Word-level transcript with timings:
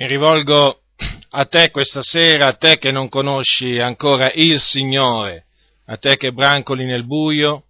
Mi 0.00 0.06
rivolgo 0.06 0.80
a 1.28 1.44
te 1.44 1.70
questa 1.70 2.00
sera, 2.02 2.46
a 2.46 2.54
te 2.54 2.78
che 2.78 2.90
non 2.90 3.10
conosci 3.10 3.78
ancora 3.78 4.32
il 4.32 4.58
Signore, 4.58 5.44
a 5.88 5.98
te 5.98 6.16
che 6.16 6.32
brancoli 6.32 6.86
nel 6.86 7.04
buio, 7.04 7.64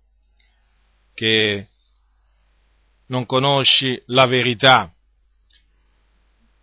che 1.13 1.67
non 3.09 3.27
conosci 3.27 4.01
la 4.07 4.27
verità. 4.27 4.93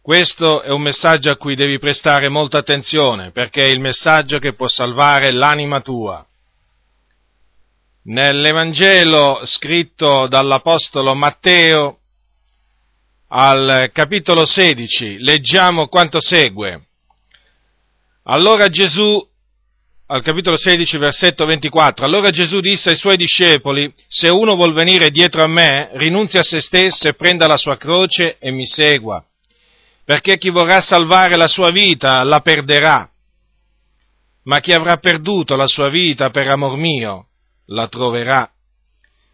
Questo 0.01 0.61
è 0.61 0.69
un 0.69 0.83
messaggio 0.83 1.31
a 1.31 1.35
cui 1.35 1.55
devi 1.55 1.79
prestare 1.79 2.29
molta 2.29 2.59
attenzione, 2.59 3.31
perché 3.31 3.63
è 3.63 3.67
il 3.67 3.81
messaggio 3.81 4.39
che 4.39 4.53
può 4.53 4.69
salvare 4.69 5.33
l'anima 5.33 5.81
tua. 5.81 6.25
Nell'Evangelo 8.03 9.41
scritto 9.43 10.27
dall'Apostolo 10.27 11.13
Matteo, 11.13 11.96
al 13.29 13.89
capitolo 13.91 14.45
16, 14.45 15.17
leggiamo 15.19 15.87
quanto 15.87 16.21
segue. 16.21 16.85
Allora 18.23 18.69
Gesù, 18.69 19.25
al 20.07 20.21
capitolo 20.21 20.57
16, 20.57 20.97
versetto 20.97 21.45
24, 21.45 22.05
allora 22.05 22.29
Gesù 22.29 22.59
disse 22.61 22.89
ai 22.89 22.95
suoi 22.95 23.17
discepoli, 23.17 23.93
se 24.07 24.29
uno 24.29 24.55
vuol 24.55 24.73
venire 24.73 25.09
dietro 25.09 25.43
a 25.43 25.47
me, 25.47 25.89
rinunzi 25.93 26.37
a 26.37 26.43
se 26.43 26.61
stesso 26.61 27.07
e 27.07 27.15
prenda 27.15 27.47
la 27.47 27.57
sua 27.57 27.77
croce 27.77 28.37
e 28.39 28.51
mi 28.51 28.65
segua, 28.65 29.23
perché 30.05 30.37
chi 30.37 30.49
vorrà 30.49 30.79
salvare 30.79 31.35
la 31.35 31.47
sua 31.47 31.71
vita 31.71 32.23
la 32.23 32.39
perderà, 32.39 33.09
ma 34.43 34.59
chi 34.61 34.71
avrà 34.71 34.97
perduto 34.97 35.57
la 35.57 35.67
sua 35.67 35.89
vita 35.89 36.29
per 36.29 36.47
amor 36.47 36.77
mio 36.77 37.27
la 37.67 37.89
troverà. 37.89 38.49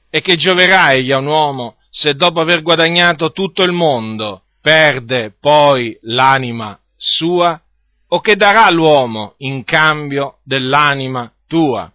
E 0.10 0.22
che 0.22 0.36
gioverà 0.36 0.92
egli 0.92 1.12
a 1.12 1.18
un 1.18 1.26
uomo 1.26 1.78
se 1.96 2.16
dopo 2.16 2.42
aver 2.42 2.64
guadagnato 2.64 3.32
tutto 3.32 3.62
il 3.62 3.72
mondo 3.72 4.46
perde 4.62 5.32
poi 5.40 5.96
l'anima 6.02 6.78
sua? 6.98 7.62
O 8.08 8.20
che 8.20 8.36
darà 8.36 8.68
l'uomo 8.72 9.36
in 9.38 9.64
cambio 9.64 10.40
dell'anima 10.44 11.32
tua? 11.48 11.92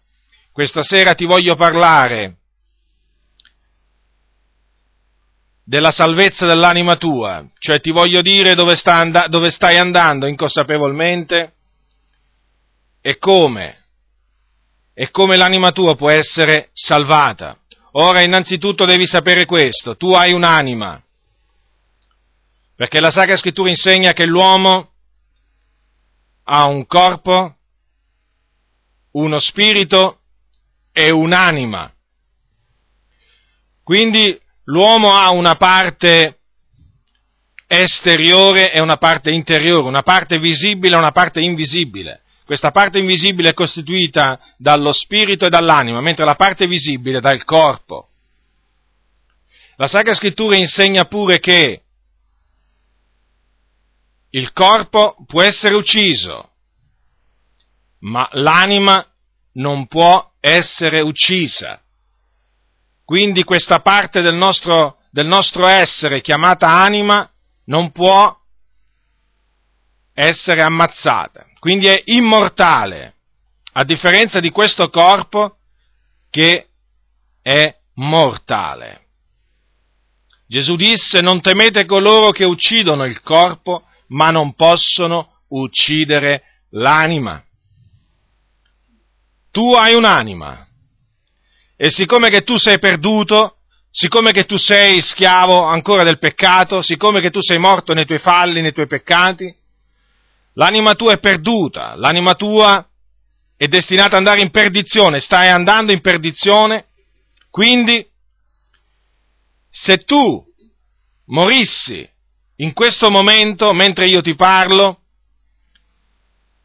Questa 0.52 0.82
sera 0.82 1.14
ti 1.14 1.24
voglio 1.24 1.56
parlare 1.56 2.36
della 5.64 5.90
salvezza 5.90 6.46
dell'anima 6.46 6.96
tua, 6.96 7.44
cioè 7.58 7.80
ti 7.80 7.90
voglio 7.90 8.22
dire 8.22 8.54
dove, 8.54 8.76
stai 8.76 9.78
andando 9.78 10.26
inconsapevolmente 10.26 11.52
e 13.00 13.18
come, 13.18 13.84
e 14.94 15.10
come 15.10 15.36
l'anima 15.36 15.72
tua 15.72 15.96
può 15.96 16.08
essere 16.08 16.70
salvata. 16.72 17.58
Ora 18.00 18.22
innanzitutto 18.22 18.84
devi 18.84 19.08
sapere 19.08 19.44
questo, 19.44 19.96
tu 19.96 20.12
hai 20.12 20.32
un'anima, 20.32 21.02
perché 22.76 23.00
la 23.00 23.10
Sacra 23.10 23.36
Scrittura 23.36 23.70
insegna 23.70 24.12
che 24.12 24.24
l'uomo 24.24 24.92
ha 26.44 26.68
un 26.68 26.86
corpo, 26.86 27.56
uno 29.12 29.40
spirito 29.40 30.20
e 30.92 31.10
un'anima. 31.10 31.92
Quindi 33.82 34.40
l'uomo 34.64 35.12
ha 35.14 35.30
una 35.32 35.56
parte 35.56 36.38
esteriore 37.66 38.72
e 38.72 38.80
una 38.80 38.96
parte 38.96 39.32
interiore, 39.32 39.88
una 39.88 40.02
parte 40.02 40.38
visibile 40.38 40.94
e 40.94 40.98
una 40.98 41.10
parte 41.10 41.40
invisibile. 41.40 42.22
Questa 42.48 42.70
parte 42.70 42.98
invisibile 42.98 43.50
è 43.50 43.52
costituita 43.52 44.40
dallo 44.56 44.90
spirito 44.94 45.44
e 45.44 45.50
dall'anima, 45.50 46.00
mentre 46.00 46.24
la 46.24 46.34
parte 46.34 46.66
visibile 46.66 47.20
dal 47.20 47.44
corpo. 47.44 48.08
La 49.76 49.86
Sacra 49.86 50.14
Scrittura 50.14 50.56
insegna 50.56 51.04
pure 51.04 51.40
che 51.40 51.82
il 54.30 54.50
corpo 54.54 55.22
può 55.26 55.42
essere 55.42 55.74
ucciso, 55.74 56.52
ma 57.98 58.26
l'anima 58.32 59.06
non 59.56 59.86
può 59.86 60.32
essere 60.40 61.02
uccisa. 61.02 61.78
Quindi 63.04 63.44
questa 63.44 63.80
parte 63.80 64.22
del 64.22 64.36
nostro, 64.36 65.00
del 65.10 65.26
nostro 65.26 65.66
essere 65.66 66.22
chiamata 66.22 66.68
anima 66.68 67.30
non 67.64 67.92
può 67.92 68.34
essere 70.14 70.62
ammazzata 70.62 71.47
quindi 71.58 71.86
è 71.86 72.02
immortale, 72.06 73.14
a 73.72 73.84
differenza 73.84 74.40
di 74.40 74.50
questo 74.50 74.88
corpo 74.90 75.56
che 76.30 76.68
è 77.42 77.76
mortale. 77.94 79.06
Gesù 80.46 80.76
disse 80.76 81.20
non 81.20 81.40
temete 81.40 81.84
coloro 81.84 82.30
che 82.30 82.44
uccidono 82.44 83.04
il 83.04 83.20
corpo, 83.22 83.84
ma 84.08 84.30
non 84.30 84.54
possono 84.54 85.42
uccidere 85.48 86.42
l'anima. 86.70 87.42
Tu 89.50 89.72
hai 89.72 89.94
un'anima 89.94 90.66
e 91.76 91.90
siccome 91.90 92.28
che 92.28 92.42
tu 92.42 92.56
sei 92.56 92.78
perduto, 92.78 93.58
siccome 93.90 94.32
che 94.32 94.44
tu 94.44 94.56
sei 94.56 95.00
schiavo 95.00 95.62
ancora 95.64 96.02
del 96.02 96.18
peccato, 96.18 96.82
siccome 96.82 97.20
che 97.20 97.30
tu 97.30 97.40
sei 97.40 97.58
morto 97.58 97.92
nei 97.94 98.04
tuoi 98.04 98.18
falli, 98.18 98.60
nei 98.60 98.72
tuoi 98.72 98.86
peccati, 98.86 99.54
l'anima 100.58 100.94
tua 100.94 101.14
è 101.14 101.18
perduta, 101.18 101.94
l'anima 101.94 102.34
tua 102.34 102.86
è 103.56 103.66
destinata 103.68 104.10
ad 104.10 104.26
andare 104.26 104.42
in 104.42 104.50
perdizione, 104.50 105.20
stai 105.20 105.48
andando 105.48 105.92
in 105.92 106.00
perdizione, 106.00 106.86
quindi 107.48 108.06
se 109.68 109.98
tu 109.98 110.44
morissi 111.26 112.08
in 112.56 112.72
questo 112.72 113.08
momento, 113.08 113.72
mentre 113.72 114.06
io 114.06 114.20
ti 114.20 114.34
parlo, 114.34 115.02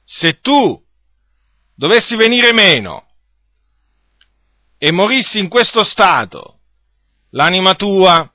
se 0.04 0.40
tu 0.42 0.82
dovessi 1.76 2.16
venire 2.16 2.52
meno 2.52 3.08
e 4.80 4.92
morissi 4.92 5.38
in 5.38 5.50
questo 5.50 5.84
stato, 5.84 6.62
l'anima 7.30 7.76
tua 7.76 8.32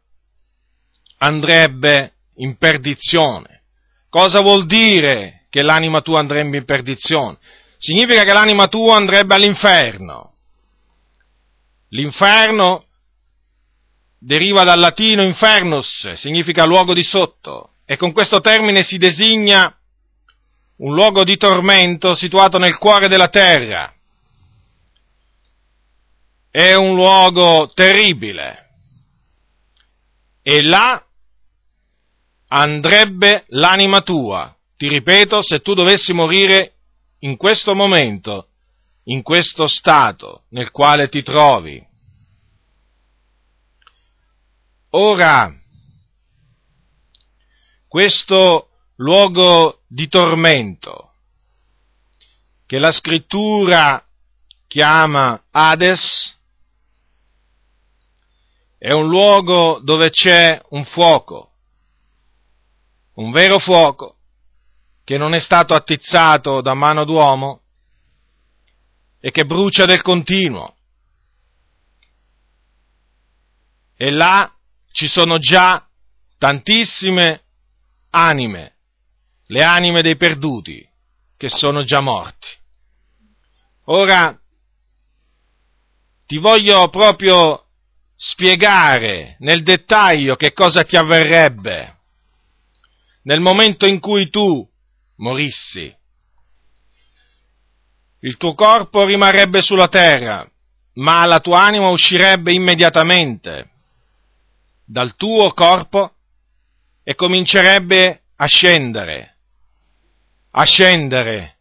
andrebbe 1.18 2.14
in 2.36 2.56
perdizione. 2.56 3.64
Cosa 4.08 4.40
vuol 4.40 4.64
dire 4.64 5.37
che 5.50 5.62
l'anima 5.62 6.00
tua 6.00 6.20
andrebbe 6.20 6.58
in 6.58 6.64
perdizione, 6.64 7.38
significa 7.78 8.24
che 8.24 8.32
l'anima 8.32 8.66
tua 8.66 8.96
andrebbe 8.96 9.34
all'inferno. 9.34 10.34
L'inferno 11.90 12.84
deriva 14.18 14.64
dal 14.64 14.78
latino 14.78 15.22
infernus, 15.22 16.12
significa 16.14 16.64
luogo 16.64 16.92
di 16.92 17.04
sotto, 17.04 17.72
e 17.84 17.96
con 17.96 18.12
questo 18.12 18.40
termine 18.40 18.82
si 18.82 18.98
designa 18.98 19.74
un 20.78 20.94
luogo 20.94 21.24
di 21.24 21.36
tormento 21.36 22.14
situato 22.14 22.58
nel 22.58 22.76
cuore 22.76 23.08
della 23.08 23.28
terra. 23.28 23.92
È 26.50 26.74
un 26.74 26.94
luogo 26.94 27.70
terribile. 27.74 28.66
E 30.42 30.62
là 30.62 31.04
andrebbe 32.48 33.44
l'anima 33.48 34.00
tua, 34.00 34.54
ti 34.78 34.88
ripeto, 34.88 35.42
se 35.42 35.60
tu 35.60 35.74
dovessi 35.74 36.12
morire 36.12 36.74
in 37.20 37.36
questo 37.36 37.74
momento, 37.74 38.50
in 39.06 39.22
questo 39.22 39.66
stato 39.66 40.44
nel 40.50 40.70
quale 40.70 41.08
ti 41.08 41.20
trovi. 41.24 41.84
Ora, 44.90 45.52
questo 47.88 48.68
luogo 48.98 49.80
di 49.88 50.06
tormento, 50.06 51.10
che 52.64 52.78
la 52.78 52.92
scrittura 52.92 54.06
chiama 54.68 55.42
Hades, 55.50 56.38
è 58.78 58.92
un 58.92 59.08
luogo 59.08 59.80
dove 59.82 60.10
c'è 60.10 60.62
un 60.68 60.84
fuoco, 60.84 61.50
un 63.14 63.32
vero 63.32 63.58
fuoco, 63.58 64.17
che 65.08 65.16
non 65.16 65.32
è 65.32 65.40
stato 65.40 65.72
attizzato 65.72 66.60
da 66.60 66.74
mano 66.74 67.06
d'uomo 67.06 67.62
e 69.18 69.30
che 69.30 69.46
brucia 69.46 69.86
del 69.86 70.02
continuo. 70.02 70.76
E 73.96 74.10
là 74.10 74.54
ci 74.92 75.08
sono 75.08 75.38
già 75.38 75.82
tantissime 76.36 77.42
anime, 78.10 78.74
le 79.46 79.64
anime 79.64 80.02
dei 80.02 80.16
perduti, 80.16 80.86
che 81.38 81.48
sono 81.48 81.84
già 81.84 82.00
morti. 82.00 82.48
Ora 83.84 84.38
ti 86.26 86.36
voglio 86.36 86.90
proprio 86.90 87.64
spiegare 88.14 89.36
nel 89.38 89.62
dettaglio 89.62 90.36
che 90.36 90.52
cosa 90.52 90.84
ti 90.84 90.96
avverrebbe 90.96 91.96
nel 93.22 93.40
momento 93.40 93.86
in 93.86 94.00
cui 94.00 94.28
tu 94.28 94.68
morissi. 95.18 95.94
Il 98.20 98.36
tuo 98.36 98.54
corpo 98.54 99.04
rimarrebbe 99.04 99.60
sulla 99.62 99.88
terra, 99.88 100.48
ma 100.94 101.24
la 101.26 101.38
tua 101.38 101.62
anima 101.62 101.88
uscirebbe 101.88 102.52
immediatamente 102.52 103.70
dal 104.84 105.14
tuo 105.16 105.52
corpo 105.52 106.14
e 107.04 107.14
comincerebbe 107.14 108.22
a 108.36 108.46
scendere, 108.46 109.36
a 110.50 110.64
scendere, 110.64 111.58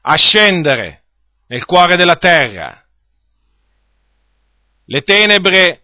a 0.00 0.16
scendere 0.16 1.02
nel 1.46 1.64
cuore 1.64 1.96
della 1.96 2.16
terra. 2.16 2.84
Le 4.86 5.02
tenebre 5.02 5.82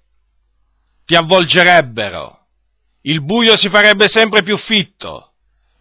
ti 1.04 1.14
avvolgerebbero, 1.14 2.46
il 3.02 3.22
buio 3.22 3.56
si 3.56 3.68
farebbe 3.68 4.08
sempre 4.08 4.42
più 4.42 4.56
fitto, 4.56 5.27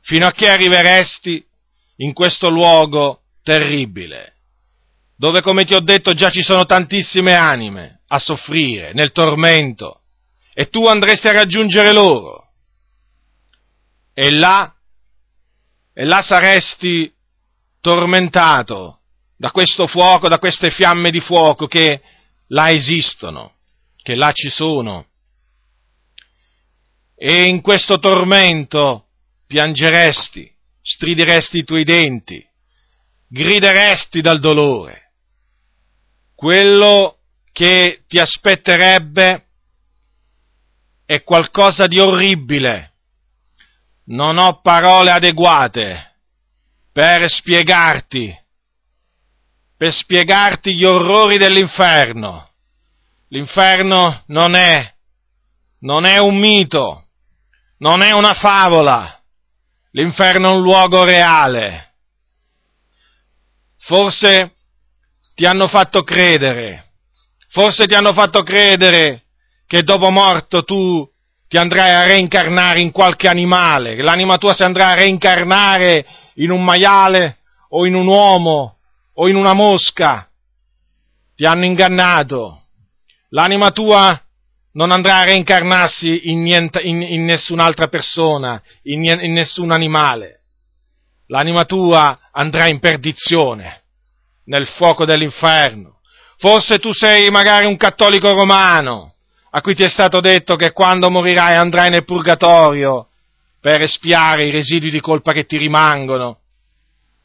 fino 0.07 0.25
a 0.25 0.31
che 0.31 0.47
arriveresti 0.47 1.45
in 1.97 2.13
questo 2.13 2.47
luogo 2.47 3.23
terribile, 3.43 4.35
dove 5.17 5.41
come 5.41 5.65
ti 5.65 5.73
ho 5.73 5.81
detto 5.81 6.13
già 6.13 6.29
ci 6.29 6.41
sono 6.41 6.63
tantissime 6.63 7.35
anime 7.35 8.03
a 8.07 8.17
soffrire 8.17 8.93
nel 8.93 9.11
tormento, 9.11 10.03
e 10.53 10.69
tu 10.69 10.87
andresti 10.87 11.27
a 11.27 11.33
raggiungere 11.33 11.91
loro. 11.91 12.51
E 14.13 14.31
là, 14.31 14.73
e 15.93 16.05
là 16.05 16.21
saresti 16.21 17.13
tormentato 17.81 19.01
da 19.35 19.51
questo 19.51 19.87
fuoco, 19.87 20.29
da 20.29 20.39
queste 20.39 20.69
fiamme 20.69 21.09
di 21.09 21.19
fuoco 21.19 21.67
che 21.67 22.01
là 22.47 22.69
esistono, 22.69 23.55
che 24.01 24.15
là 24.15 24.31
ci 24.31 24.49
sono. 24.49 25.07
E 27.13 27.43
in 27.43 27.59
questo 27.59 27.99
tormento 27.99 29.06
piangeresti, 29.47 30.53
strideresti 30.81 31.57
i 31.59 31.63
tuoi 31.63 31.83
denti, 31.83 32.45
grideresti 33.27 34.21
dal 34.21 34.39
dolore. 34.39 35.11
Quello 36.35 37.17
che 37.51 38.03
ti 38.07 38.19
aspetterebbe 38.19 39.45
è 41.05 41.23
qualcosa 41.23 41.87
di 41.87 41.99
orribile. 41.99 42.91
Non 44.05 44.37
ho 44.37 44.61
parole 44.61 45.09
adeguate 45.11 46.15
per 46.91 47.29
spiegarti, 47.29 48.37
per 49.75 49.91
spiegarti 49.91 50.75
gli 50.75 50.85
orrori 50.85 51.37
dell'inferno. 51.37 52.51
L'inferno 53.29 54.23
non 54.27 54.55
è, 54.55 54.93
non 55.79 56.05
è 56.05 56.17
un 56.19 56.37
mito, 56.37 57.07
non 57.79 58.01
è 58.01 58.11
una 58.11 58.33
favola, 58.33 59.16
l'inferno 59.91 60.49
è 60.49 60.55
un 60.55 60.61
luogo 60.61 61.03
reale. 61.03 61.93
Forse 63.79 64.55
ti 65.35 65.45
hanno 65.45 65.67
fatto 65.67 66.03
credere, 66.03 66.91
forse 67.49 67.85
ti 67.85 67.93
hanno 67.93 68.13
fatto 68.13 68.43
credere 68.43 69.23
che 69.65 69.83
dopo 69.83 70.09
morto 70.09 70.63
tu 70.63 71.07
ti 71.47 71.57
andrai 71.57 71.91
a 71.91 72.03
reincarnare 72.03 72.81
in 72.81 72.91
qualche 72.91 73.27
animale, 73.27 73.95
che 73.95 74.01
l'anima 74.01 74.37
tua 74.37 74.53
si 74.53 74.63
andrà 74.63 74.89
a 74.89 74.95
reincarnare 74.95 76.05
in 76.35 76.51
un 76.51 76.63
maiale 76.63 77.37
o 77.69 77.85
in 77.85 77.95
un 77.95 78.07
uomo 78.07 78.77
o 79.13 79.27
in 79.27 79.35
una 79.35 79.53
mosca. 79.53 80.29
Ti 81.35 81.45
hanno 81.45 81.65
ingannato. 81.65 82.63
L'anima 83.29 83.71
tua 83.71 84.21
non 84.77 84.91
andrà 84.91 85.17
a 85.17 85.23
reincarnarsi 85.23 86.29
in, 86.29 86.43
niente, 86.43 86.79
in, 86.79 87.01
in 87.01 87.25
nessun'altra 87.25 87.87
persona, 87.87 88.61
in, 88.83 89.03
in 89.03 89.33
nessun 89.33 89.71
animale. 89.71 90.41
L'anima 91.27 91.65
tua 91.65 92.19
andrà 92.31 92.67
in 92.67 92.79
perdizione, 92.79 93.81
nel 94.45 94.67
fuoco 94.67 95.03
dell'inferno. 95.03 95.99
Forse 96.37 96.77
tu 96.77 96.93
sei 96.93 97.31
magari 97.31 97.65
un 97.65 97.75
cattolico 97.75 98.31
romano, 98.33 99.15
a 99.49 99.61
cui 99.61 99.73
ti 99.73 99.83
è 99.83 99.89
stato 99.89 100.19
detto 100.19 100.55
che 100.55 100.71
quando 100.73 101.09
morirai 101.09 101.55
andrai 101.55 101.89
nel 101.89 102.05
purgatorio 102.05 103.07
per 103.59 103.81
espiare 103.81 104.45
i 104.45 104.51
residui 104.51 104.91
di 104.91 105.01
colpa 105.01 105.33
che 105.33 105.47
ti 105.47 105.57
rimangono 105.57 106.41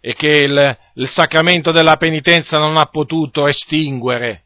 e 0.01 0.15
che 0.15 0.27
il, 0.27 0.79
il 0.95 1.09
sacramento 1.09 1.71
della 1.71 1.99
penitenza 1.99 2.57
non 2.57 2.79
ha 2.79 2.87
potuto 2.87 3.47
estinguere. 3.47 4.45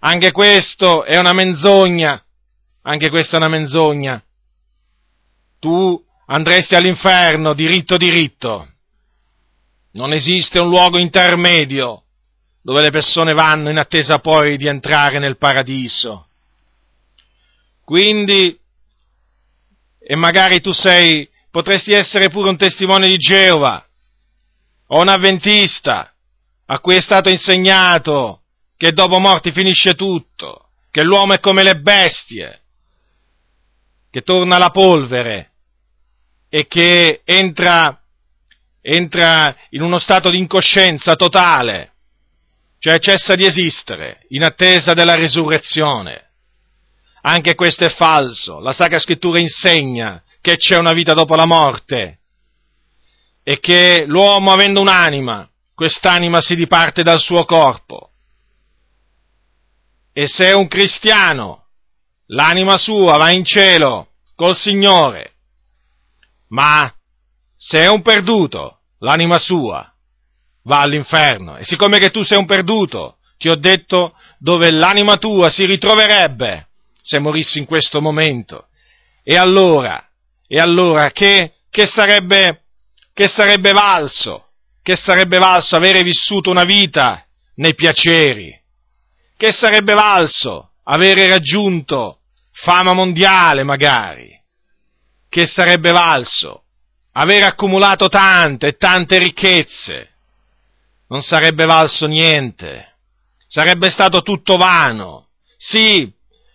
Anche 0.00 0.32
questo 0.32 1.04
è 1.04 1.18
una 1.18 1.34
menzogna, 1.34 2.22
anche 2.82 3.10
questa 3.10 3.34
è 3.34 3.36
una 3.36 3.48
menzogna. 3.48 4.22
Tu 5.58 6.04
andresti 6.26 6.74
all'inferno 6.74 7.54
diritto 7.54 7.96
diritto. 7.96 8.68
Non 9.92 10.12
esiste 10.12 10.60
un 10.60 10.68
luogo 10.68 10.98
intermedio 10.98 12.02
dove 12.62 12.82
le 12.82 12.90
persone 12.90 13.32
vanno 13.32 13.70
in 13.70 13.78
attesa 13.78 14.18
poi 14.18 14.56
di 14.56 14.66
entrare 14.66 15.18
nel 15.18 15.38
paradiso. 15.38 16.28
Quindi, 17.82 18.58
e 19.98 20.16
magari 20.16 20.60
tu 20.60 20.72
sei, 20.72 21.26
potresti 21.50 21.92
essere 21.92 22.28
pure 22.28 22.50
un 22.50 22.58
testimone 22.58 23.08
di 23.08 23.16
Geova, 23.16 23.82
o 24.88 25.00
un 25.00 25.08
avventista, 25.08 26.12
a 26.66 26.78
cui 26.80 26.96
è 26.96 27.00
stato 27.00 27.30
insegnato 27.30 28.42
che 28.76 28.92
dopo 28.92 29.18
morti 29.18 29.50
finisce 29.50 29.94
tutto, 29.94 30.68
che 30.90 31.02
l'uomo 31.02 31.32
è 31.32 31.40
come 31.40 31.62
le 31.62 31.76
bestie, 31.80 32.64
che 34.10 34.22
torna 34.22 34.56
alla 34.56 34.70
polvere 34.70 35.52
e 36.48 36.66
che 36.66 37.22
entra, 37.24 38.00
entra 38.80 39.54
in 39.70 39.82
uno 39.82 39.98
stato 39.98 40.30
di 40.30 40.38
incoscienza 40.38 41.14
totale, 41.14 41.92
cioè 42.78 42.98
cessa 42.98 43.34
di 43.34 43.44
esistere 43.44 44.24
in 44.28 44.44
attesa 44.44 44.94
della 44.94 45.14
risurrezione. 45.14 46.26
Anche 47.22 47.54
questo 47.54 47.84
è 47.84 47.90
falso. 47.90 48.60
La 48.60 48.72
Sacra 48.72 48.98
Scrittura 48.98 49.38
insegna 49.38 50.22
che 50.40 50.56
c'è 50.56 50.76
una 50.76 50.92
vita 50.92 51.12
dopo 51.12 51.34
la 51.34 51.46
morte 51.46 52.20
e 53.42 53.60
che 53.60 54.04
l'uomo 54.06 54.52
avendo 54.52 54.80
un'anima, 54.80 55.48
quest'anima 55.74 56.40
si 56.40 56.54
diparte 56.54 57.02
dal 57.02 57.20
suo 57.20 57.44
corpo. 57.44 58.10
E 60.12 60.26
se 60.26 60.46
è 60.46 60.54
un 60.54 60.68
cristiano, 60.68 61.67
l'anima 62.28 62.76
sua 62.76 63.16
va 63.16 63.30
in 63.30 63.44
cielo 63.44 64.08
col 64.34 64.56
Signore, 64.56 65.32
ma 66.48 66.92
se 67.56 67.82
è 67.82 67.88
un 67.88 68.02
perduto, 68.02 68.80
l'anima 69.00 69.38
sua 69.38 69.92
va 70.62 70.80
all'inferno. 70.80 71.56
E 71.56 71.64
siccome 71.64 71.98
che 71.98 72.10
tu 72.10 72.22
sei 72.22 72.38
un 72.38 72.46
perduto, 72.46 73.18
ti 73.36 73.48
ho 73.48 73.56
detto 73.56 74.14
dove 74.38 74.70
l'anima 74.70 75.16
tua 75.16 75.50
si 75.50 75.64
ritroverebbe 75.64 76.68
se 77.02 77.18
morissi 77.18 77.58
in 77.58 77.64
questo 77.64 78.00
momento. 78.00 78.68
E 79.22 79.36
allora, 79.36 80.02
e 80.46 80.60
allora 80.60 81.10
che, 81.10 81.54
che, 81.70 81.86
sarebbe, 81.86 82.64
che 83.12 83.28
sarebbe 83.28 83.72
valso? 83.72 84.46
Che 84.82 84.96
sarebbe 84.96 85.38
valso 85.38 85.76
avere 85.76 86.02
vissuto 86.02 86.50
una 86.50 86.64
vita 86.64 87.24
nei 87.56 87.74
piaceri? 87.74 88.56
Che 89.36 89.52
sarebbe 89.52 89.94
valso 89.94 90.67
avere 90.90 91.28
raggiunto 91.28 92.20
fama 92.52 92.92
mondiale 92.92 93.62
magari? 93.62 94.36
Che 95.28 95.46
sarebbe 95.46 95.92
valso 95.92 96.64
avere 97.12 97.44
accumulato 97.44 98.08
tante 98.08 98.68
e 98.68 98.76
tante 98.76 99.18
ricchezze? 99.18 100.10
Non 101.08 101.20
sarebbe 101.20 101.64
valso 101.64 102.06
niente. 102.06 102.96
Sarebbe 103.46 103.90
stato 103.90 104.22
tutto 104.22 104.56
vano. 104.56 105.28
Sì, 105.56 106.10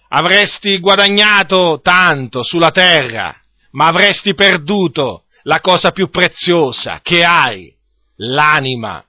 avresti 0.10 0.80
guadagnato 0.80 1.80
tanto 1.84 2.44
sulla 2.44 2.72
terra, 2.72 3.36
ma 3.72 3.88
avresti 3.88 4.34
perduto 4.36 5.26
la 5.44 5.60
cosa 5.60 5.92
più 5.92 6.10
preziosa 6.10 7.00
che 7.02 7.24
hai, 7.24 7.74
l'anima. 8.18 9.04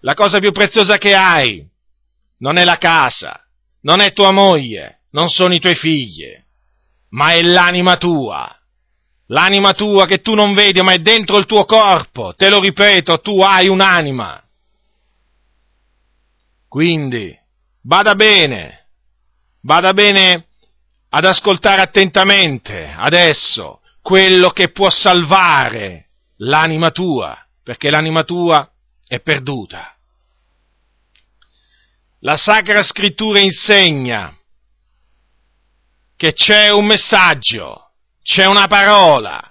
La 0.00 0.14
cosa 0.14 0.38
più 0.38 0.52
preziosa 0.52 0.98
che 0.98 1.14
hai 1.14 1.66
non 2.38 2.58
è 2.58 2.64
la 2.64 2.76
casa, 2.76 3.41
non 3.82 4.00
è 4.00 4.12
tua 4.12 4.32
moglie, 4.32 5.02
non 5.10 5.28
sono 5.28 5.54
i 5.54 5.60
tuoi 5.60 5.76
figli, 5.76 6.30
ma 7.10 7.32
è 7.32 7.42
l'anima 7.42 7.96
tua. 7.96 8.56
L'anima 9.26 9.72
tua 9.72 10.06
che 10.06 10.20
tu 10.20 10.34
non 10.34 10.52
vedi, 10.52 10.82
ma 10.82 10.92
è 10.92 10.98
dentro 10.98 11.38
il 11.38 11.46
tuo 11.46 11.64
corpo. 11.64 12.34
Te 12.34 12.50
lo 12.50 12.60
ripeto, 12.60 13.20
tu 13.20 13.40
hai 13.40 13.68
un'anima. 13.68 14.42
Quindi, 16.68 17.34
bada 17.80 18.14
bene, 18.14 18.82
Vada 19.64 19.92
bene 19.92 20.46
ad 21.10 21.24
ascoltare 21.24 21.82
attentamente 21.82 22.92
adesso 22.96 23.80
quello 24.00 24.50
che 24.50 24.72
può 24.72 24.90
salvare 24.90 26.08
l'anima 26.38 26.90
tua, 26.90 27.38
perché 27.62 27.88
l'anima 27.88 28.24
tua 28.24 28.68
è 29.06 29.20
perduta. 29.20 29.91
La 32.24 32.36
Sacra 32.36 32.84
Scrittura 32.84 33.40
insegna 33.40 34.32
che 36.16 36.34
c'è 36.34 36.70
un 36.70 36.86
messaggio, 36.86 37.90
c'è 38.22 38.44
una 38.44 38.68
parola, 38.68 39.42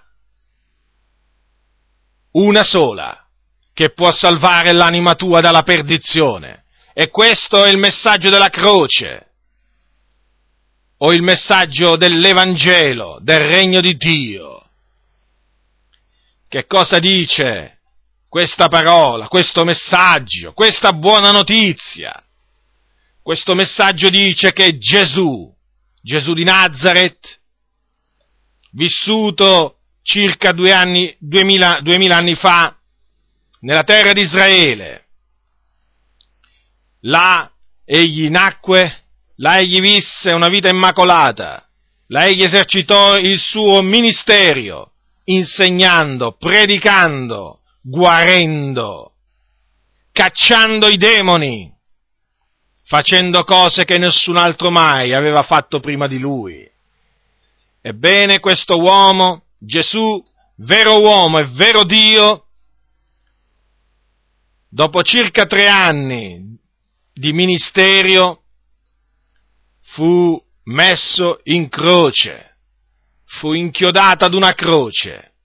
una 2.31 2.63
sola, 2.63 3.27
che 3.73 3.89
può 3.89 4.09
salvare 4.13 4.71
l'anima 4.71 5.15
tua 5.15 5.41
dalla 5.41 5.63
perdizione. 5.63 6.63
E 6.93 7.09
questo 7.09 7.65
è 7.65 7.69
il 7.69 7.77
messaggio 7.77 8.29
della 8.29 8.49
croce 8.49 9.31
o 10.97 11.11
il 11.11 11.23
messaggio 11.23 11.97
dell'Evangelo, 11.97 13.19
del 13.21 13.39
regno 13.39 13.81
di 13.81 13.97
Dio. 13.97 14.69
che 16.47 16.65
cosa 16.67 16.99
dice 16.99 17.79
questa 18.29 18.67
parola, 18.69 19.27
questo 19.27 19.65
messaggio, 19.65 20.53
questa 20.53 20.93
buona 20.93 21.31
notizia? 21.31 22.20
Questo 23.23 23.53
messaggio 23.53 24.09
dice 24.09 24.51
che 24.51 24.77
Gesù, 24.79 25.53
Gesù 26.01 26.33
di 26.33 26.43
Nazareth, 26.43 27.39
vissuto 28.71 29.77
circa 30.01 30.51
due 30.51 30.71
anni, 30.71 31.15
duemila, 31.19 31.79
duemila 31.81 32.17
anni 32.17 32.33
fa 32.33 32.75
nella 33.59 33.83
terra 33.83 34.13
di 34.13 34.21
Israele, 34.21 35.05
là 37.01 37.51
egli 37.85 38.27
nacque, 38.29 39.03
là 39.35 39.59
egli 39.59 39.79
visse 39.79 40.31
una 40.31 40.49
vita 40.49 40.69
immacolata, 40.69 41.67
là 42.07 42.25
egli 42.25 42.43
esercitò 42.43 43.17
il 43.17 43.37
suo 43.39 43.81
ministero, 43.83 44.93
insegnando, 45.25 46.37
predicando, 46.39 47.59
guarendo, 47.81 49.13
cacciando 50.11 50.87
i 50.87 50.97
demoni, 50.97 51.70
facendo 52.91 53.45
cose 53.45 53.85
che 53.85 53.97
nessun 53.97 54.35
altro 54.35 54.69
mai 54.69 55.13
aveva 55.13 55.43
fatto 55.43 55.79
prima 55.79 56.07
di 56.07 56.19
lui. 56.19 56.69
Ebbene, 57.79 58.41
questo 58.41 58.81
uomo, 58.81 59.43
Gesù, 59.57 60.21
vero 60.57 60.99
uomo 60.99 61.39
e 61.39 61.45
vero 61.53 61.85
Dio, 61.85 62.47
dopo 64.67 65.03
circa 65.03 65.45
tre 65.45 65.69
anni 65.69 66.57
di 67.13 67.31
ministerio, 67.31 68.41
fu 69.93 70.37
messo 70.63 71.39
in 71.43 71.69
croce, 71.69 72.57
fu 73.23 73.53
inchiodato 73.53 74.25
ad 74.25 74.33
una 74.33 74.53
croce, 74.53 75.35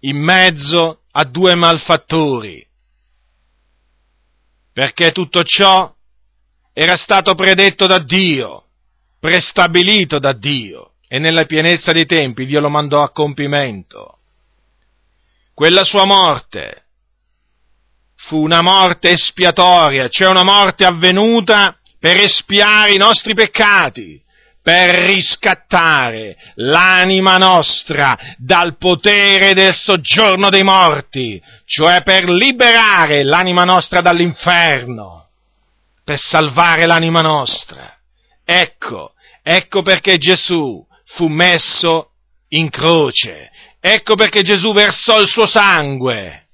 in 0.00 0.16
mezzo 0.16 1.02
a 1.10 1.24
due 1.24 1.54
malfattori, 1.56 2.66
perché 4.72 5.12
tutto 5.12 5.42
ciò 5.44 5.93
era 6.74 6.96
stato 6.96 7.36
predetto 7.36 7.86
da 7.86 8.00
Dio, 8.00 8.64
prestabilito 9.20 10.18
da 10.18 10.32
Dio, 10.32 10.94
e 11.06 11.20
nella 11.20 11.44
pienezza 11.44 11.92
dei 11.92 12.04
tempi 12.04 12.46
Dio 12.46 12.58
lo 12.58 12.68
mandò 12.68 13.00
a 13.00 13.12
compimento. 13.12 14.18
Quella 15.54 15.84
sua 15.84 16.04
morte 16.04 16.82
fu 18.16 18.42
una 18.42 18.60
morte 18.60 19.10
espiatoria, 19.10 20.08
cioè 20.08 20.28
una 20.28 20.42
morte 20.42 20.84
avvenuta 20.84 21.78
per 22.00 22.16
espiare 22.18 22.92
i 22.92 22.98
nostri 22.98 23.34
peccati, 23.34 24.20
per 24.60 25.06
riscattare 25.06 26.36
l'anima 26.54 27.36
nostra 27.36 28.18
dal 28.36 28.76
potere 28.78 29.52
del 29.52 29.74
soggiorno 29.74 30.48
dei 30.48 30.64
morti, 30.64 31.40
cioè 31.66 32.02
per 32.02 32.28
liberare 32.28 33.22
l'anima 33.22 33.62
nostra 33.62 34.00
dall'inferno, 34.00 35.23
per 36.04 36.18
salvare 36.18 36.86
l'anima 36.86 37.20
nostra. 37.20 37.96
Ecco, 38.44 39.14
ecco 39.42 39.82
perché 39.82 40.18
Gesù 40.18 40.86
fu 41.06 41.28
messo 41.28 42.10
in 42.48 42.68
croce, 42.70 43.50
ecco 43.80 44.14
perché 44.14 44.42
Gesù 44.42 44.72
versò 44.72 45.20
il 45.20 45.28
suo 45.28 45.46
sangue 45.46 46.46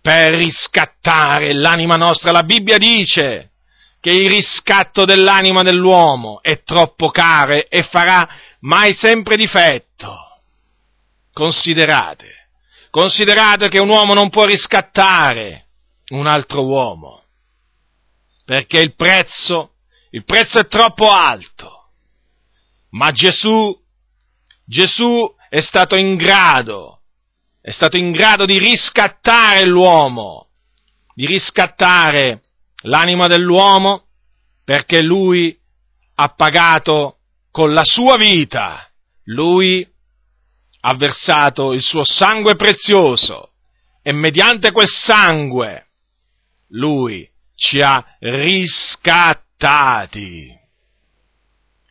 per 0.00 0.34
riscattare 0.34 1.52
l'anima 1.52 1.96
nostra. 1.96 2.32
La 2.32 2.44
Bibbia 2.44 2.76
dice 2.76 3.50
che 4.00 4.10
il 4.10 4.28
riscatto 4.28 5.04
dell'anima 5.04 5.62
dell'uomo 5.62 6.42
è 6.42 6.62
troppo 6.64 7.10
caro 7.10 7.68
e 7.68 7.82
farà 7.88 8.28
mai 8.60 8.94
sempre 8.96 9.36
difetto. 9.36 10.16
Considerate, 11.32 12.48
considerate 12.90 13.68
che 13.68 13.78
un 13.78 13.88
uomo 13.88 14.12
non 14.12 14.28
può 14.28 14.44
riscattare 14.44 15.66
un 16.08 16.26
altro 16.26 16.66
uomo, 16.66 17.21
perché 18.52 18.80
il 18.80 18.94
prezzo, 18.94 19.76
il 20.10 20.24
prezzo 20.26 20.58
è 20.58 20.66
troppo 20.66 21.08
alto. 21.08 21.92
Ma 22.90 23.10
Gesù, 23.10 23.74
Gesù 24.66 25.34
è 25.48 25.62
stato 25.62 25.96
in 25.96 26.16
grado, 26.16 27.00
è 27.62 27.70
stato 27.70 27.96
in 27.96 28.12
grado 28.12 28.44
di 28.44 28.58
riscattare 28.58 29.64
l'uomo, 29.64 30.48
di 31.14 31.24
riscattare 31.24 32.42
l'anima 32.82 33.26
dell'uomo 33.26 34.08
perché 34.64 35.00
lui 35.00 35.58
ha 36.16 36.28
pagato 36.34 37.20
con 37.50 37.72
la 37.72 37.84
sua 37.84 38.18
vita, 38.18 38.86
lui 39.28 39.82
ha 40.80 40.94
versato 40.94 41.72
il 41.72 41.80
suo 41.80 42.04
sangue 42.04 42.54
prezioso 42.54 43.52
e 44.02 44.12
mediante 44.12 44.72
quel 44.72 44.88
sangue 44.88 45.86
lui 46.72 47.31
ci 47.62 47.78
ha 47.80 48.16
riscattati. 48.18 49.38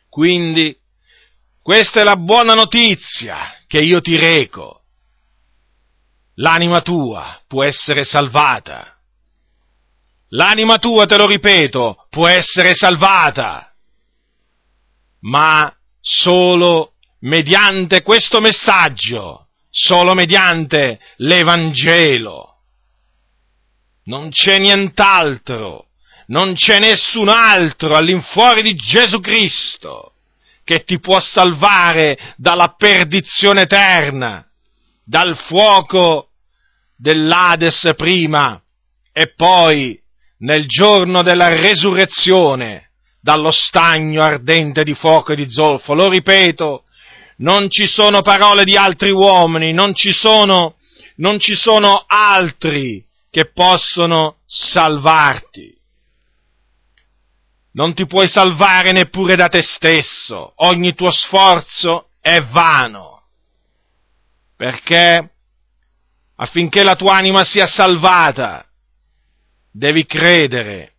Quindi 0.08 0.76
questa 1.62 2.00
è 2.00 2.04
la 2.04 2.16
buona 2.16 2.54
notizia 2.54 3.56
che 3.66 3.78
io 3.78 4.00
ti 4.00 4.16
reco. 4.16 4.80
L'anima 6.36 6.80
tua 6.80 7.40
può 7.46 7.62
essere 7.64 8.04
salvata 8.04 8.92
L'anima 10.34 10.78
tua, 10.78 11.04
te 11.06 11.16
lo 11.16 11.26
ripeto, 11.26 12.06
può 12.08 12.26
essere 12.26 12.74
salvata, 12.74 13.70
ma 15.20 15.72
solo 16.00 16.94
mediante 17.20 18.02
questo 18.02 18.40
messaggio, 18.40 19.48
solo 19.68 20.14
mediante 20.14 21.00
l'Evangelo. 21.16 22.51
Non 24.04 24.30
c'è 24.30 24.58
nient'altro, 24.58 25.86
non 26.26 26.54
c'è 26.54 26.80
nessun 26.80 27.28
altro 27.28 27.94
all'infuori 27.94 28.62
di 28.62 28.74
Gesù 28.74 29.20
Cristo 29.20 30.14
che 30.64 30.84
ti 30.84 30.98
può 30.98 31.20
salvare 31.20 32.34
dalla 32.36 32.74
perdizione 32.76 33.62
eterna, 33.62 34.44
dal 35.04 35.36
fuoco 35.36 36.30
dell'Ades 36.96 37.92
prima 37.96 38.60
e 39.12 39.34
poi 39.34 40.00
nel 40.38 40.66
giorno 40.66 41.22
della 41.22 41.48
resurrezione 41.48 42.90
dallo 43.20 43.52
stagno 43.52 44.22
ardente 44.22 44.82
di 44.82 44.94
fuoco 44.94 45.32
e 45.32 45.36
di 45.36 45.48
zolfo. 45.48 45.94
Lo 45.94 46.08
ripeto, 46.08 46.84
non 47.38 47.70
ci 47.70 47.86
sono 47.86 48.20
parole 48.20 48.64
di 48.64 48.76
altri 48.76 49.10
uomini, 49.10 49.72
non 49.72 49.94
ci 49.94 50.10
sono, 50.10 50.76
non 51.16 51.38
ci 51.38 51.54
sono 51.54 52.04
altri 52.06 53.04
che 53.32 53.50
possono 53.50 54.40
salvarti. 54.44 55.74
Non 57.72 57.94
ti 57.94 58.06
puoi 58.06 58.28
salvare 58.28 58.92
neppure 58.92 59.36
da 59.36 59.48
te 59.48 59.62
stesso, 59.62 60.52
ogni 60.56 60.94
tuo 60.94 61.10
sforzo 61.10 62.10
è 62.20 62.40
vano, 62.40 63.22
perché 64.54 65.30
affinché 66.36 66.82
la 66.84 66.94
tua 66.94 67.14
anima 67.16 67.42
sia 67.42 67.66
salvata, 67.66 68.66
devi 69.70 70.04
credere, 70.04 70.96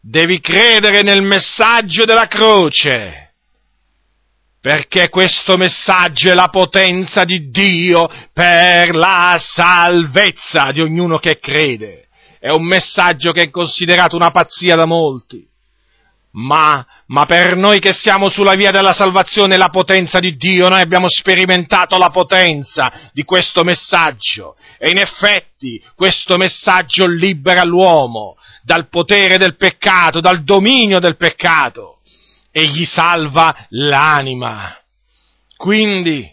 devi 0.00 0.40
credere 0.40 1.02
nel 1.02 1.22
messaggio 1.22 2.04
della 2.04 2.26
croce, 2.26 3.23
perché 4.64 5.10
questo 5.10 5.58
messaggio 5.58 6.30
è 6.30 6.34
la 6.34 6.48
potenza 6.48 7.24
di 7.24 7.50
Dio 7.50 8.08
per 8.32 8.94
la 8.94 9.38
salvezza 9.38 10.70
di 10.72 10.80
ognuno 10.80 11.18
che 11.18 11.38
crede. 11.38 12.06
È 12.40 12.48
un 12.48 12.64
messaggio 12.64 13.32
che 13.32 13.42
è 13.42 13.50
considerato 13.50 14.16
una 14.16 14.30
pazzia 14.30 14.74
da 14.74 14.86
molti, 14.86 15.46
ma, 16.30 16.82
ma, 17.08 17.26
per 17.26 17.56
noi 17.56 17.78
che 17.78 17.92
siamo 17.92 18.30
sulla 18.30 18.54
via 18.54 18.70
della 18.70 18.94
salvazione 18.94 19.58
la 19.58 19.68
potenza 19.68 20.18
di 20.18 20.34
Dio, 20.34 20.70
noi 20.70 20.80
abbiamo 20.80 21.10
sperimentato 21.10 21.98
la 21.98 22.08
potenza 22.08 23.10
di 23.12 23.22
questo 23.22 23.64
messaggio. 23.64 24.56
E 24.78 24.88
in 24.88 24.96
effetti 24.96 25.78
questo 25.94 26.38
messaggio 26.38 27.04
libera 27.04 27.64
l'uomo 27.64 28.38
dal 28.62 28.88
potere 28.88 29.36
del 29.36 29.56
peccato, 29.56 30.20
dal 30.20 30.42
dominio 30.42 31.00
del 31.00 31.18
peccato 31.18 31.93
e 32.56 32.68
gli 32.68 32.84
salva 32.84 33.66
l'anima. 33.70 34.78
Quindi, 35.56 36.24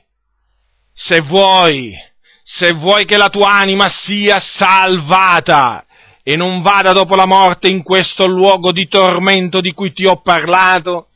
se 0.93 1.21
vuoi, 1.21 1.95
se 2.43 2.73
vuoi 2.73 3.05
che 3.05 3.17
la 3.17 3.29
tua 3.29 3.49
anima 3.53 3.89
sia 3.89 4.39
salvata, 4.39 5.83
e 6.21 6.35
non 6.35 6.61
vada 6.61 6.91
dopo 6.91 7.15
la 7.15 7.25
morte 7.25 7.69
in 7.69 7.81
questo 7.81 8.27
luogo 8.27 8.71
di 8.71 8.87
tormento 8.87 9.61
di 9.61 9.71
cui 9.71 9.93
ti 9.93 10.05
ho 10.05 10.21
parlato, 10.21 11.07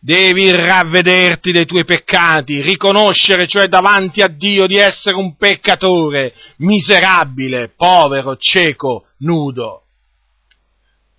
devi 0.00 0.50
ravvederti 0.50 1.52
dei 1.52 1.66
tuoi 1.66 1.84
peccati, 1.84 2.62
riconoscere 2.62 3.46
cioè 3.46 3.66
davanti 3.66 4.22
a 4.22 4.28
Dio 4.28 4.66
di 4.66 4.76
essere 4.76 5.16
un 5.16 5.36
peccatore, 5.36 6.32
miserabile, 6.58 7.74
povero, 7.76 8.38
cieco, 8.38 9.08
nudo. 9.18 9.82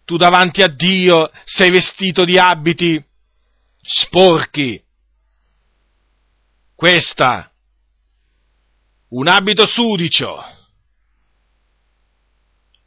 Tu 0.06 0.18
davanti 0.18 0.64
a 0.64 0.68
Dio 0.70 1.30
sei 1.44 1.70
vestito 1.70 2.24
di 2.24 2.40
abiti 2.40 3.04
sporchi. 3.88 4.84
Questa 6.76 7.52
un 9.10 9.28
abito 9.28 9.66
sudicio. 9.66 10.44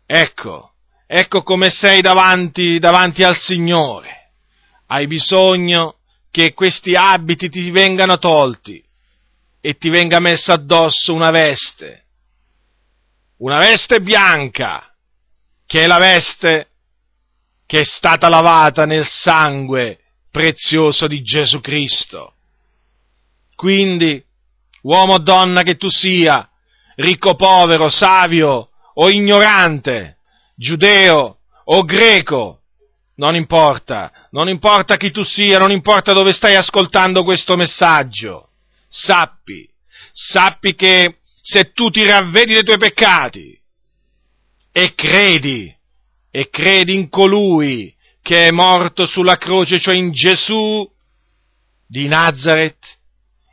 Ecco, 0.04 0.75
ecco 1.07 1.42
come 1.42 1.71
sei 1.71 2.00
davanti, 2.02 2.78
davanti 2.78 3.23
al 3.23 3.37
Signore. 3.37 4.33
Hai 4.87 5.07
bisogno 5.07 6.00
che 6.30 6.52
questi 6.52 6.95
abiti 6.95 7.49
ti 7.49 7.71
vengano 7.71 8.19
tolti 8.19 8.85
e 9.61 9.76
ti 9.76 9.88
venga 9.88 10.21
messa 10.21 10.54
addosso 10.54 11.14
una 11.14 11.30
veste, 11.30 12.07
una 13.38 13.59
veste 13.59 14.00
bianca, 14.00 14.95
che 15.64 15.83
è 15.83 15.87
la 15.87 15.99
veste 15.99 16.69
che 17.66 17.80
è 17.80 17.85
stata 17.85 18.28
lavata 18.28 18.85
nel 18.85 19.07
sangue 19.07 20.00
prezioso 20.30 21.06
di 21.06 21.22
Gesù 21.22 21.60
Cristo. 21.60 22.34
Quindi, 23.54 24.22
uomo 24.82 25.14
o 25.14 25.18
donna 25.18 25.62
che 25.62 25.76
tu 25.76 25.88
sia, 25.90 26.49
ricco 26.96 27.30
o 27.30 27.34
povero, 27.34 27.90
savio 27.90 28.70
o 28.94 29.10
ignorante, 29.10 30.18
giudeo 30.54 31.38
o 31.64 31.84
greco, 31.84 32.60
non 33.16 33.34
importa, 33.34 34.10
non 34.30 34.49
importa 34.49 34.96
chi 34.96 35.10
tu 35.10 35.22
sia, 35.22 35.58
non 35.58 35.70
importa 35.70 36.12
dove 36.12 36.32
stai 36.32 36.54
ascoltando 36.54 37.22
questo 37.22 37.56
messaggio, 37.56 38.50
sappi, 38.88 39.68
sappi 40.12 40.75
che 40.75 41.18
se 41.42 41.72
tu 41.72 41.90
ti 41.90 42.04
ravvedi 42.04 42.54
dei 42.54 42.64
tuoi 42.64 42.78
peccati 42.78 43.58
e 44.72 44.94
credi, 44.94 45.75
e 46.30 46.49
credi 46.49 46.94
in 46.94 47.08
colui 47.08 47.94
che 48.22 48.46
è 48.46 48.50
morto 48.50 49.06
sulla 49.06 49.36
croce, 49.36 49.80
cioè 49.80 49.94
in 49.94 50.12
Gesù 50.12 50.88
di 51.86 52.06
Nazareth, 52.06 52.98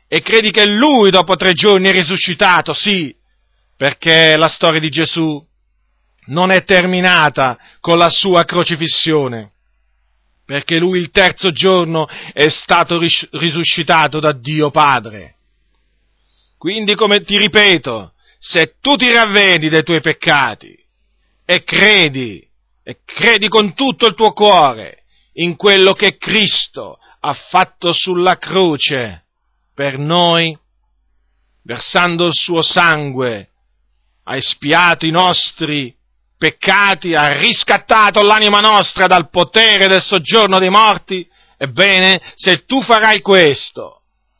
e 0.06 0.22
credi 0.22 0.50
che 0.50 0.66
lui 0.66 1.10
dopo 1.10 1.36
tre 1.36 1.52
giorni 1.52 1.88
è 1.88 1.92
risuscitato, 1.92 2.72
sì, 2.72 3.14
perché 3.76 4.36
la 4.36 4.48
storia 4.48 4.80
di 4.80 4.88
Gesù 4.88 5.44
non 6.26 6.50
è 6.50 6.64
terminata 6.64 7.58
con 7.80 7.98
la 7.98 8.08
sua 8.10 8.44
crocifissione, 8.44 9.52
perché 10.44 10.78
lui 10.78 10.98
il 10.98 11.10
terzo 11.10 11.50
giorno 11.50 12.08
è 12.32 12.48
stato 12.48 12.98
risuscitato 13.32 14.18
da 14.18 14.32
Dio 14.32 14.70
Padre. 14.70 15.34
Quindi, 16.56 16.94
come 16.94 17.20
ti 17.20 17.36
ripeto, 17.36 18.14
se 18.38 18.76
tu 18.80 18.96
ti 18.96 19.12
ravvedi 19.12 19.68
dei 19.68 19.82
tuoi 19.82 20.00
peccati 20.00 20.76
e 21.44 21.64
credi, 21.64 22.47
e 22.88 23.00
credi 23.04 23.48
con 23.48 23.74
tutto 23.74 24.06
il 24.06 24.14
tuo 24.14 24.32
cuore 24.32 25.02
in 25.34 25.56
quello 25.56 25.92
che 25.92 26.16
Cristo 26.16 26.98
ha 27.20 27.34
fatto 27.34 27.92
sulla 27.92 28.38
croce 28.38 29.24
per 29.74 29.98
noi, 29.98 30.56
versando 31.64 32.28
il 32.28 32.32
suo 32.32 32.62
sangue, 32.62 33.50
ha 34.24 34.36
espiato 34.36 35.04
i 35.04 35.10
nostri 35.10 35.94
peccati, 36.38 37.12
ha 37.12 37.28
riscattato 37.38 38.22
l'anima 38.22 38.60
nostra 38.60 39.06
dal 39.06 39.28
potere 39.28 39.86
del 39.86 40.02
soggiorno 40.02 40.58
dei 40.58 40.70
morti, 40.70 41.28
ebbene, 41.58 42.22
se 42.36 42.64
tu 42.64 42.80
farai 42.80 43.20
questo, 43.20 43.97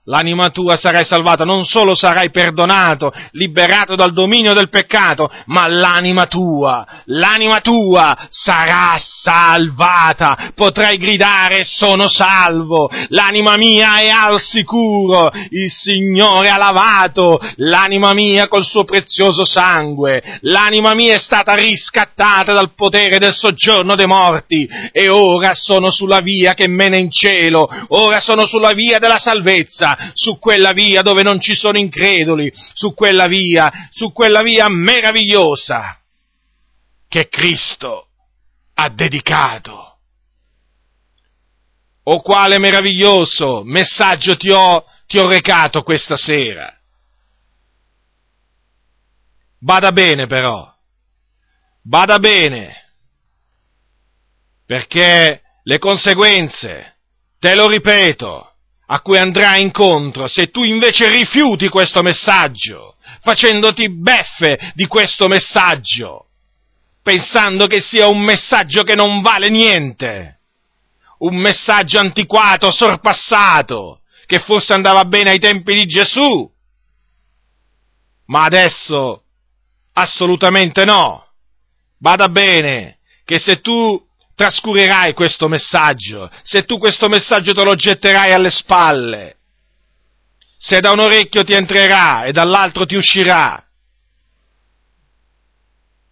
l'anima 0.09 0.50
tua 0.50 0.77
sarai 0.77 1.05
salvata, 1.05 1.45
non 1.45 1.65
solo 1.65 1.95
sarai 1.95 2.31
perdonato, 2.31 3.12
liberato 3.33 3.95
dal 3.95 4.12
dominio 4.12 4.55
del 4.55 4.69
peccato, 4.69 5.31
ma 5.47 5.69
l'anima 5.69 6.27
tua, 6.27 6.87
l'anima 7.07 7.61
tua 7.61 8.17
sarà 8.31 8.97
salvata, 8.99 10.53
potrai 10.55 10.97
gridare 10.97 11.65
sono 11.65 12.09
salvo, 12.09 12.91
l'anima 13.09 13.57
mia 13.57 13.99
è 13.99 14.09
al 14.09 14.41
sicuro, 14.41 15.31
il 15.50 15.71
Signore 15.71 16.49
ha 16.49 16.57
lavato. 16.57 17.38
L'anima 17.57 18.12
mia 18.15 18.49
col 18.49 18.65
suo 18.65 18.85
prezioso 18.85 19.45
sangue, 19.45 20.38
l'anima 20.43 20.95
mia 20.95 21.15
è 21.15 21.19
stata 21.19 21.55
riscattata 21.55 22.53
dal 22.53 22.73
potere 22.75 23.18
del 23.18 23.35
soggiorno 23.35 23.94
dei 23.94 24.07
morti. 24.07 24.68
E 24.92 25.09
ora 25.11 25.55
sono 25.55 25.90
sulla 25.90 26.21
via 26.21 26.55
che 26.55 26.68
mena 26.68 26.97
in 26.97 27.11
cielo, 27.11 27.68
ora 27.88 28.21
sono 28.21 28.47
sulla 28.47 28.73
via 28.73 28.99
della 28.99 29.18
salvezza, 29.18 29.97
su 30.14 30.38
quella 30.38 30.72
via 30.72 31.02
dove 31.02 31.22
non 31.22 31.40
ci 31.40 31.54
sono 31.54 31.78
increduli, 31.78 32.52
su 32.74 32.94
quella 32.94 33.26
via, 33.26 33.70
su 33.90 34.12
quella 34.12 34.42
via 34.42 34.66
meravigliosa 34.68 36.00
che 37.08 37.28
Cristo 37.28 38.08
ha 38.74 38.88
dedicato. 38.88 39.98
O 42.04 42.22
quale 42.22 42.58
meraviglioso 42.58 43.62
messaggio 43.64 44.37
ti 44.37 44.50
ho, 44.50 44.84
ti 45.06 45.18
ho 45.18 45.28
recato 45.28 45.82
questa 45.82 46.16
sera. 46.16 46.72
Bada 49.61 49.90
bene 49.90 50.26
però, 50.26 50.72
bada 51.82 52.18
bene, 52.18 52.92
perché 54.64 55.42
le 55.62 55.78
conseguenze, 55.78 56.98
te 57.38 57.54
lo 57.54 57.66
ripeto, 57.66 58.47
a 58.90 59.01
cui 59.01 59.18
andrai 59.18 59.61
incontro 59.61 60.29
se 60.29 60.51
tu 60.51 60.62
invece 60.62 61.11
rifiuti 61.11 61.68
questo 61.68 62.03
messaggio, 62.03 62.96
facendoti 63.20 63.90
beffe 63.90 64.72
di 64.74 64.87
questo 64.87 65.29
messaggio, 65.29 66.29
pensando 67.03 67.66
che 67.66 67.81
sia 67.81 68.09
un 68.09 68.20
messaggio 68.20 68.85
che 68.85 68.94
non 68.94 69.20
vale 69.20 69.51
niente, 69.51 70.40
un 71.18 71.37
messaggio 71.37 71.98
antiquato, 71.98 72.70
sorpassato, 72.70 74.01
che 74.24 74.38
forse 74.40 74.72
andava 74.72 75.05
bene 75.05 75.31
ai 75.31 75.38
tempi 75.38 75.74
di 75.74 75.87
Gesù, 75.87 76.51
ma 78.27 78.44
adesso 78.44 79.22
assolutamente 79.92 80.85
no. 80.85 81.27
Bada 81.98 82.29
bene 82.29 82.98
che 83.24 83.38
se 83.38 83.61
tu 83.61 84.08
trascurerai 84.38 85.14
questo 85.14 85.48
messaggio, 85.48 86.31
se 86.44 86.62
tu 86.62 86.79
questo 86.79 87.09
messaggio 87.09 87.53
te 87.53 87.64
lo 87.64 87.74
getterai 87.74 88.31
alle 88.31 88.51
spalle, 88.51 89.38
se 90.57 90.79
da 90.79 90.92
un 90.92 91.01
orecchio 91.01 91.42
ti 91.42 91.55
entrerà 91.55 92.22
e 92.22 92.31
dall'altro 92.31 92.87
ti 92.87 92.94
uscirà, 92.94 93.61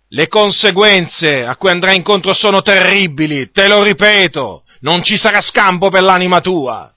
le 0.08 0.26
conseguenze 0.26 1.44
a 1.44 1.54
cui 1.54 1.70
andrai 1.70 1.94
incontro 1.94 2.34
sono 2.34 2.62
terribili, 2.62 3.52
te 3.52 3.68
lo 3.68 3.84
ripeto, 3.84 4.64
non 4.80 5.04
ci 5.04 5.16
sarà 5.16 5.40
scampo 5.40 5.88
per 5.88 6.02
l'anima 6.02 6.40
tua. 6.40 6.92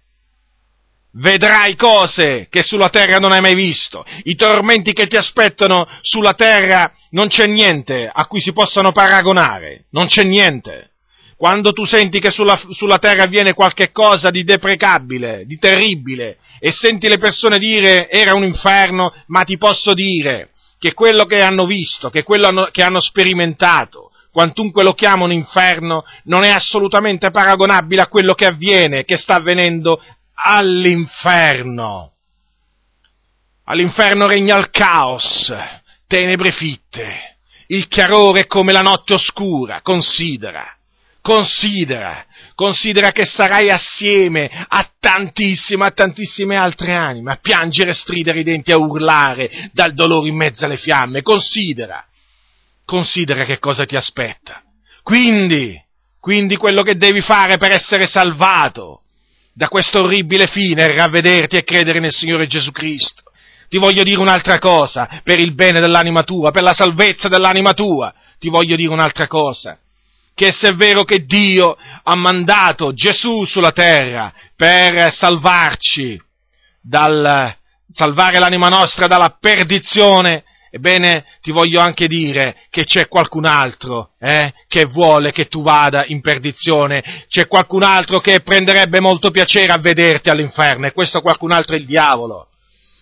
Vedrai 1.11 1.75
cose 1.75 2.47
che 2.49 2.63
sulla 2.63 2.89
terra 2.89 3.17
non 3.17 3.31
hai 3.31 3.41
mai 3.41 3.55
visto, 3.55 4.03
i 4.23 4.35
tormenti 4.35 4.93
che 4.93 5.05
ti 5.05 5.15
aspettano 5.15 5.87
sulla 6.01 6.33
terra 6.33 6.91
non 7.11 7.27
c'è 7.27 7.45
niente 7.45 8.09
a 8.11 8.25
cui 8.25 8.41
si 8.41 8.51
possano 8.51 8.91
paragonare, 8.91 9.85
non 9.91 10.07
c'è 10.07 10.23
niente. 10.23 10.88
Quando 11.39 11.71
tu 11.71 11.85
senti 11.85 12.19
che 12.19 12.31
sulla, 12.31 12.59
sulla 12.71 12.97
terra 12.97 13.23
avviene 13.23 13.53
qualche 13.53 13.93
cosa 13.93 14.29
di 14.29 14.43
deprecabile, 14.43 15.45
di 15.45 15.57
terribile, 15.57 16.39
e 16.59 16.69
senti 16.73 17.07
le 17.07 17.17
persone 17.17 17.57
dire 17.57 18.09
era 18.09 18.33
un 18.33 18.43
inferno, 18.43 19.13
ma 19.27 19.45
ti 19.45 19.57
posso 19.57 19.93
dire 19.93 20.49
che 20.77 20.93
quello 20.93 21.23
che 21.23 21.41
hanno 21.41 21.65
visto, 21.65 22.09
che 22.09 22.23
quello 22.23 22.47
hanno, 22.47 22.67
che 22.73 22.83
hanno 22.83 22.99
sperimentato, 22.99 24.11
quantunque 24.33 24.83
lo 24.83 24.91
chiamano 24.91 25.31
inferno, 25.31 26.03
non 26.25 26.43
è 26.43 26.49
assolutamente 26.49 27.31
paragonabile 27.31 28.01
a 28.01 28.07
quello 28.07 28.33
che 28.33 28.45
avviene, 28.45 29.05
che 29.05 29.15
sta 29.15 29.35
avvenendo 29.35 30.03
all'inferno. 30.33 32.15
All'inferno 33.63 34.27
regna 34.27 34.57
il 34.57 34.71
caos, 34.71 35.53
tenebre 36.05 36.51
fitte, 36.51 37.37
il 37.67 37.87
chiarore 37.87 38.45
come 38.45 38.73
la 38.73 38.81
notte 38.81 39.13
oscura, 39.13 39.79
considera 39.81 40.73
considera, 41.21 42.25
considera 42.55 43.11
che 43.11 43.25
sarai 43.25 43.69
assieme 43.69 44.49
a 44.67 44.89
tantissime, 44.99 45.85
a 45.85 45.91
tantissime 45.91 46.55
altre 46.55 46.93
anime, 46.93 47.33
a 47.33 47.39
piangere, 47.41 47.93
stridere 47.93 48.39
i 48.39 48.43
denti, 48.43 48.71
a 48.71 48.77
urlare 48.77 49.69
dal 49.73 49.93
dolore 49.93 50.29
in 50.29 50.35
mezzo 50.35 50.65
alle 50.65 50.77
fiamme, 50.77 51.21
considera, 51.21 52.05
considera 52.85 53.45
che 53.45 53.59
cosa 53.59 53.85
ti 53.85 53.95
aspetta. 53.95 54.61
Quindi, 55.03 55.79
quindi 56.19 56.55
quello 56.55 56.81
che 56.81 56.95
devi 56.95 57.21
fare 57.21 57.57
per 57.57 57.71
essere 57.71 58.07
salvato 58.07 59.01
da 59.53 59.67
questo 59.67 59.99
orribile 59.99 60.47
fine 60.47 60.85
è 60.85 60.95
ravvederti 60.95 61.57
e 61.57 61.63
credere 61.63 61.99
nel 61.99 62.11
Signore 62.11 62.47
Gesù 62.47 62.71
Cristo. 62.71 63.23
Ti 63.67 63.77
voglio 63.77 64.03
dire 64.03 64.19
un'altra 64.19 64.57
cosa, 64.57 65.21
per 65.23 65.39
il 65.39 65.53
bene 65.53 65.79
dell'anima 65.79 66.23
tua, 66.23 66.49
per 66.49 66.63
la 66.63 66.73
salvezza 66.73 67.27
dell'anima 67.27 67.73
tua, 67.73 68.11
ti 68.39 68.49
voglio 68.49 68.75
dire 68.75 68.91
un'altra 68.91 69.27
cosa 69.27 69.77
che 70.39 70.53
se 70.53 70.69
è 70.69 70.73
vero 70.73 71.03
che 71.03 71.25
Dio 71.25 71.75
ha 72.01 72.15
mandato 72.15 72.93
Gesù 72.93 73.43
sulla 73.43 73.73
terra 73.73 74.31
per 74.55 75.11
salvarci, 75.11 76.17
dal, 76.81 77.53
salvare 77.91 78.39
l'anima 78.39 78.69
nostra 78.69 79.07
dalla 79.07 79.35
perdizione, 79.37 80.45
ebbene 80.71 81.25
ti 81.41 81.51
voglio 81.51 81.81
anche 81.81 82.07
dire 82.07 82.55
che 82.69 82.85
c'è 82.85 83.09
qualcun 83.09 83.45
altro 83.45 84.11
eh, 84.17 84.53
che 84.69 84.85
vuole 84.85 85.33
che 85.33 85.49
tu 85.49 85.61
vada 85.61 86.05
in 86.05 86.21
perdizione, 86.21 87.25
c'è 87.27 87.45
qualcun 87.45 87.83
altro 87.83 88.21
che 88.21 88.39
prenderebbe 88.39 89.01
molto 89.01 89.31
piacere 89.31 89.73
a 89.73 89.81
vederti 89.81 90.29
all'inferno 90.29 90.87
e 90.87 90.93
questo 90.93 91.19
qualcun 91.19 91.51
altro 91.51 91.75
è 91.75 91.79
il 91.79 91.85
diavolo. 91.85 92.47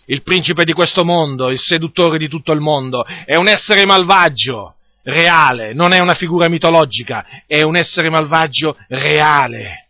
il 0.07 0.23
principe 0.23 0.63
di 0.63 0.73
questo 0.73 1.05
mondo, 1.05 1.51
il 1.51 1.59
seduttore 1.59 2.17
di 2.17 2.29
tutto 2.29 2.51
il 2.51 2.61
mondo, 2.61 3.05
è 3.05 3.35
un 3.35 3.47
essere 3.47 3.85
malvagio, 3.85 4.76
reale, 5.07 5.73
non 5.73 5.93
è 5.93 5.99
una 5.99 6.15
figura 6.15 6.49
mitologica, 6.49 7.25
è 7.45 7.61
un 7.61 7.77
essere 7.77 8.09
malvagio 8.09 8.77
reale, 8.89 9.87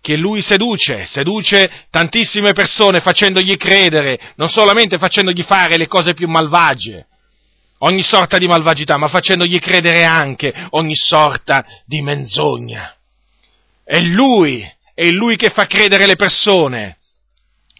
che 0.00 0.16
lui 0.16 0.40
seduce, 0.40 1.04
seduce 1.06 1.86
tantissime 1.90 2.52
persone 2.52 3.00
facendogli 3.00 3.56
credere, 3.56 4.32
non 4.36 4.48
solamente 4.48 4.98
facendogli 4.98 5.42
fare 5.42 5.76
le 5.76 5.88
cose 5.88 6.14
più 6.14 6.28
malvagie, 6.28 7.06
ogni 7.78 8.02
sorta 8.02 8.38
di 8.38 8.46
malvagità, 8.46 8.96
ma 8.96 9.08
facendogli 9.08 9.58
credere 9.58 10.04
anche 10.04 10.54
ogni 10.70 10.94
sorta 10.94 11.64
di 11.84 12.00
menzogna. 12.00 12.94
È 13.84 13.98
lui, 13.98 14.64
è 14.94 15.08
lui 15.08 15.36
che 15.36 15.50
fa 15.50 15.66
credere 15.66 16.06
le 16.06 16.16
persone 16.16 16.98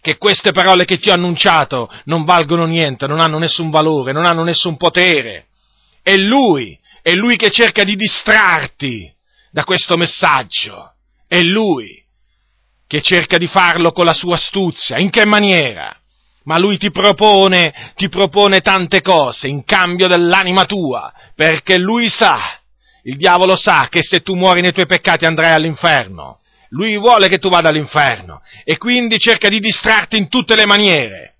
che 0.02 0.16
queste 0.16 0.50
parole 0.50 0.84
che 0.84 0.98
ti 0.98 1.10
ho 1.10 1.14
annunciato 1.14 1.88
non 2.04 2.24
valgono 2.24 2.64
niente, 2.64 3.06
non 3.06 3.20
hanno 3.20 3.38
nessun 3.38 3.70
valore, 3.70 4.12
non 4.12 4.24
hanno 4.24 4.42
nessun 4.42 4.76
potere. 4.76 5.44
È 6.02 6.16
lui, 6.16 6.78
è 7.02 7.12
lui 7.12 7.36
che 7.36 7.50
cerca 7.50 7.84
di 7.84 7.96
distrarti 7.96 9.12
da 9.50 9.64
questo 9.64 9.96
messaggio. 9.96 10.94
È 11.26 11.40
lui 11.40 12.02
che 12.86 13.02
cerca 13.02 13.36
di 13.36 13.46
farlo 13.46 13.92
con 13.92 14.04
la 14.04 14.12
sua 14.12 14.34
astuzia. 14.34 14.98
In 14.98 15.10
che 15.10 15.24
maniera? 15.24 15.96
Ma 16.44 16.58
lui 16.58 16.78
ti 16.78 16.90
propone, 16.90 17.92
ti 17.94 18.08
propone 18.08 18.60
tante 18.60 19.00
cose 19.02 19.46
in 19.46 19.64
cambio 19.64 20.08
dell'anima 20.08 20.64
tua, 20.64 21.12
perché 21.34 21.78
lui 21.78 22.08
sa, 22.08 22.58
il 23.04 23.16
diavolo 23.16 23.56
sa 23.56 23.88
che 23.88 24.02
se 24.02 24.20
tu 24.20 24.34
muori 24.34 24.60
nei 24.60 24.72
tuoi 24.72 24.86
peccati 24.86 25.24
andrai 25.24 25.52
all'inferno. 25.52 26.40
Lui 26.70 26.96
vuole 26.98 27.28
che 27.28 27.38
tu 27.38 27.48
vada 27.48 27.68
all'inferno 27.68 28.42
e 28.64 28.76
quindi 28.78 29.18
cerca 29.18 29.48
di 29.48 29.58
distrarti 29.58 30.16
in 30.16 30.28
tutte 30.28 30.54
le 30.54 30.66
maniere. 30.66 31.34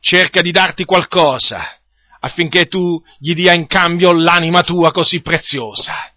Cerca 0.00 0.42
di 0.42 0.50
darti 0.50 0.84
qualcosa 0.84 1.78
affinché 2.24 2.66
tu 2.66 3.00
gli 3.18 3.34
dia 3.34 3.52
in 3.52 3.66
cambio 3.66 4.12
l'anima 4.12 4.62
tua 4.62 4.92
così 4.92 5.20
preziosa. 5.20 6.10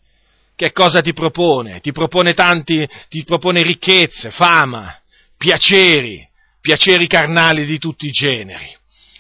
Che 0.56 0.72
cosa 0.72 1.02
ti 1.02 1.14
propone? 1.14 1.82
Ti 1.82 1.92
propone 1.92 2.34
tanti, 2.34 2.88
ti 3.10 3.24
propone 3.26 3.62
ricchezze, 3.62 4.32
fama, 4.32 4.98
piaceri, 5.38 6.26
piaceri 6.62 7.08
carnali 7.08 7.66
di 7.66 7.78
tutti 7.78 8.08
i 8.08 8.12
generi, 8.12 8.74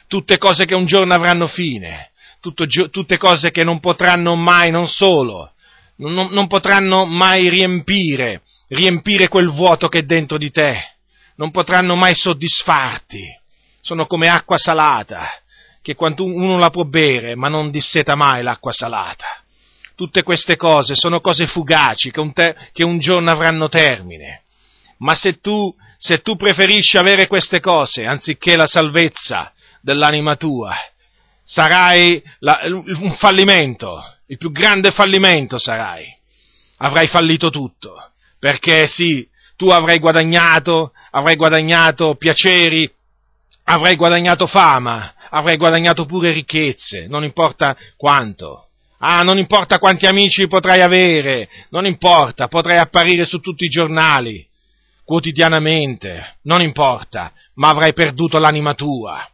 tutte 0.07 0.37
cose 0.37 0.65
che 0.65 0.75
un 0.75 0.85
giorno 0.85 1.13
avranno 1.13 1.47
fine, 1.47 2.11
tutto, 2.39 2.65
tutte 2.65 3.17
cose 3.17 3.51
che 3.51 3.63
non 3.63 3.79
potranno 3.79 4.35
mai, 4.35 4.71
non 4.71 4.87
solo, 4.87 5.51
non, 5.97 6.29
non 6.31 6.47
potranno 6.47 7.05
mai 7.05 7.49
riempire, 7.49 8.41
riempire 8.69 9.27
quel 9.27 9.49
vuoto 9.49 9.89
che 9.89 9.99
è 9.99 10.03
dentro 10.03 10.37
di 10.37 10.49
te, 10.49 10.95
non 11.35 11.51
potranno 11.51 11.95
mai 11.95 12.15
soddisfarti, 12.15 13.25
sono 13.81 14.07
come 14.07 14.27
acqua 14.29 14.57
salata, 14.57 15.29
che 15.87 15.95
quando 15.95 16.25
uno 16.25 16.57
la 16.57 16.69
può 16.69 16.83
bere, 16.83 17.37
ma 17.37 17.47
non 17.47 17.71
disseta 17.71 18.13
mai 18.13 18.43
l'acqua 18.43 18.73
salata. 18.73 19.41
Tutte 19.95 20.21
queste 20.21 20.57
cose 20.57 20.95
sono 20.95 21.21
cose 21.21 21.47
fugaci 21.47 22.11
che 22.11 22.19
un, 22.19 22.33
te- 22.33 22.57
che 22.73 22.83
un 22.83 22.99
giorno 22.99 23.31
avranno 23.31 23.69
termine. 23.69 24.41
Ma 24.97 25.15
se 25.15 25.39
tu, 25.39 25.73
se 25.97 26.17
tu 26.21 26.35
preferisci 26.35 26.97
avere 26.97 27.27
queste 27.27 27.61
cose 27.61 28.05
anziché 28.05 28.57
la 28.57 28.67
salvezza 28.67 29.53
dell'anima 29.79 30.35
tua, 30.35 30.75
sarai 31.45 32.21
la, 32.39 32.59
un 32.65 33.15
fallimento, 33.17 34.03
il 34.25 34.37
più 34.37 34.51
grande 34.51 34.91
fallimento 34.91 35.57
sarai. 35.57 36.13
Avrai 36.79 37.07
fallito 37.07 37.49
tutto, 37.49 38.11
perché 38.39 38.87
sì, 38.87 39.25
tu 39.55 39.69
avrai 39.69 39.99
guadagnato, 39.99 40.91
avrai 41.11 41.37
guadagnato 41.37 42.15
piaceri, 42.15 42.91
avrai 43.69 43.95
guadagnato 43.95 44.47
fama, 44.47 45.13
avrai 45.29 45.57
guadagnato 45.57 46.05
pure 46.05 46.31
ricchezze, 46.31 47.07
non 47.07 47.23
importa 47.23 47.75
quanto. 47.95 48.67
Ah, 48.99 49.23
non 49.23 49.37
importa 49.37 49.77
quanti 49.77 50.05
amici 50.05 50.47
potrai 50.47 50.81
avere, 50.81 51.49
non 51.69 51.85
importa, 51.85 52.47
potrai 52.47 52.79
apparire 52.79 53.25
su 53.25 53.39
tutti 53.39 53.65
i 53.65 53.69
giornali, 53.69 54.45
quotidianamente, 55.03 56.37
non 56.43 56.61
importa, 56.61 57.31
ma 57.55 57.69
avrai 57.69 57.93
perduto 57.93 58.39
l'anima 58.39 58.73
tua. 58.73 59.27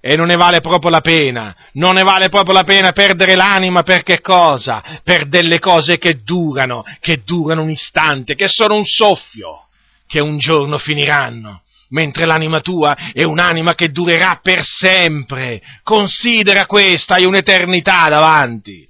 E 0.00 0.14
non 0.14 0.26
ne 0.26 0.36
vale 0.36 0.60
proprio 0.60 0.90
la 0.90 1.00
pena, 1.00 1.56
non 1.72 1.94
ne 1.94 2.02
vale 2.02 2.28
proprio 2.28 2.54
la 2.54 2.62
pena 2.62 2.92
perdere 2.92 3.34
l'anima 3.34 3.82
per 3.82 4.04
che 4.04 4.20
cosa? 4.20 5.00
Per 5.02 5.26
delle 5.26 5.58
cose 5.58 5.98
che 5.98 6.22
durano, 6.22 6.84
che 7.00 7.22
durano 7.24 7.62
un 7.62 7.70
istante, 7.70 8.36
che 8.36 8.46
sono 8.46 8.76
un 8.76 8.84
soffio, 8.84 9.66
che 10.06 10.20
un 10.20 10.38
giorno 10.38 10.78
finiranno, 10.78 11.62
mentre 11.90 12.26
l'anima 12.26 12.60
tua 12.60 12.96
è 13.12 13.22
un'anima 13.22 13.74
che 13.74 13.90
durerà 13.90 14.40
per 14.42 14.62
sempre. 14.64 15.60
Considera 15.82 16.66
questa, 16.66 17.14
hai 17.14 17.24
un'eternità 17.24 18.08
davanti. 18.08 18.88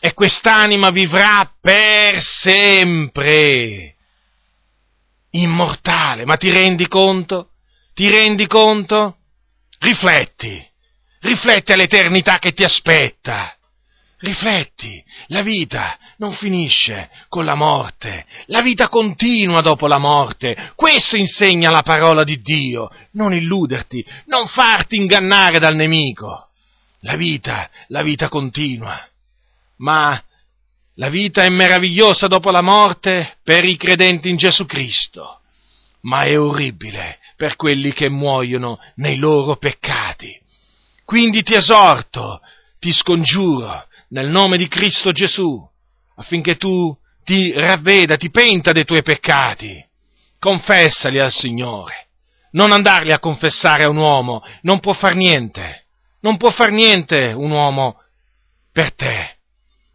E 0.00 0.14
quest'anima 0.14 0.90
vivrà 0.90 1.52
per 1.60 2.20
sempre. 2.22 3.94
Immortale, 5.32 6.24
ma 6.24 6.36
ti 6.36 6.50
rendi 6.50 6.88
conto? 6.88 7.50
Ti 7.94 8.08
rendi 8.08 8.46
conto? 8.46 9.16
Rifletti, 9.78 10.62
rifletti 11.20 11.72
all'eternità 11.72 12.38
che 12.38 12.52
ti 12.52 12.64
aspetta. 12.64 13.54
Rifletti, 14.20 15.02
la 15.28 15.40
vita 15.40 15.98
non 16.18 16.34
finisce 16.34 17.08
con 17.30 17.46
la 17.46 17.54
morte, 17.54 18.26
la 18.46 18.60
vita 18.60 18.88
continua 18.88 19.62
dopo 19.62 19.86
la 19.86 19.96
morte. 19.96 20.72
Questo 20.74 21.16
insegna 21.16 21.70
la 21.70 21.80
parola 21.80 22.22
di 22.22 22.38
Dio. 22.42 22.90
Non 23.12 23.32
illuderti, 23.32 24.04
non 24.26 24.46
farti 24.46 24.96
ingannare 24.96 25.58
dal 25.58 25.74
nemico. 25.74 26.48
La 27.00 27.16
vita, 27.16 27.70
la 27.86 28.02
vita 28.02 28.28
continua. 28.28 29.02
Ma 29.78 30.22
la 30.96 31.08
vita 31.08 31.40
è 31.40 31.48
meravigliosa 31.48 32.26
dopo 32.26 32.50
la 32.50 32.60
morte 32.60 33.38
per 33.42 33.64
i 33.64 33.78
credenti 33.78 34.28
in 34.28 34.36
Gesù 34.36 34.66
Cristo, 34.66 35.40
ma 36.02 36.24
è 36.24 36.38
orribile 36.38 37.20
per 37.36 37.56
quelli 37.56 37.94
che 37.94 38.10
muoiono 38.10 38.78
nei 38.96 39.16
loro 39.16 39.56
peccati. 39.56 40.38
Quindi 41.06 41.42
ti 41.42 41.54
esorto, 41.54 42.42
ti 42.78 42.92
scongiuro, 42.92 43.86
nel 44.10 44.28
nome 44.28 44.56
di 44.56 44.68
Cristo 44.68 45.12
Gesù, 45.12 45.60
affinché 46.16 46.56
tu 46.56 46.96
ti 47.24 47.52
ravveda, 47.52 48.16
ti 48.16 48.30
penta 48.30 48.72
dei 48.72 48.84
tuoi 48.84 49.02
peccati, 49.02 49.84
confessali 50.38 51.18
al 51.18 51.32
Signore, 51.32 52.08
non 52.52 52.72
andarli 52.72 53.12
a 53.12 53.18
confessare 53.18 53.84
a 53.84 53.88
un 53.88 53.96
uomo, 53.96 54.42
non 54.62 54.80
può 54.80 54.92
far 54.92 55.14
niente, 55.14 55.86
non 56.20 56.36
può 56.36 56.50
far 56.50 56.70
niente 56.70 57.32
un 57.32 57.50
uomo 57.50 58.02
per 58.72 58.94
te. 58.94 59.36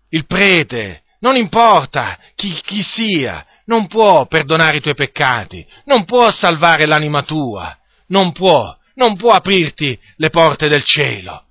Il 0.10 0.26
prete, 0.26 1.04
non 1.20 1.36
importa 1.36 2.18
chi, 2.36 2.60
chi 2.64 2.82
sia, 2.84 3.46
non 3.66 3.88
può 3.88 4.28
perdonare 4.28 4.78
i 4.78 4.82
tuoi 4.82 4.96
peccati, 4.96 5.66
non 5.86 6.06
può 6.06 6.32
salvare 6.32 6.86
l'anima 6.86 7.24
tua, 7.24 7.78
non 8.08 8.32
può, 8.32 8.76
non 8.94 9.18
può 9.18 9.32
aprirti 9.32 10.00
le 10.18 10.30
porte 10.30 10.68
del 10.68 10.84
cielo. 10.84 11.44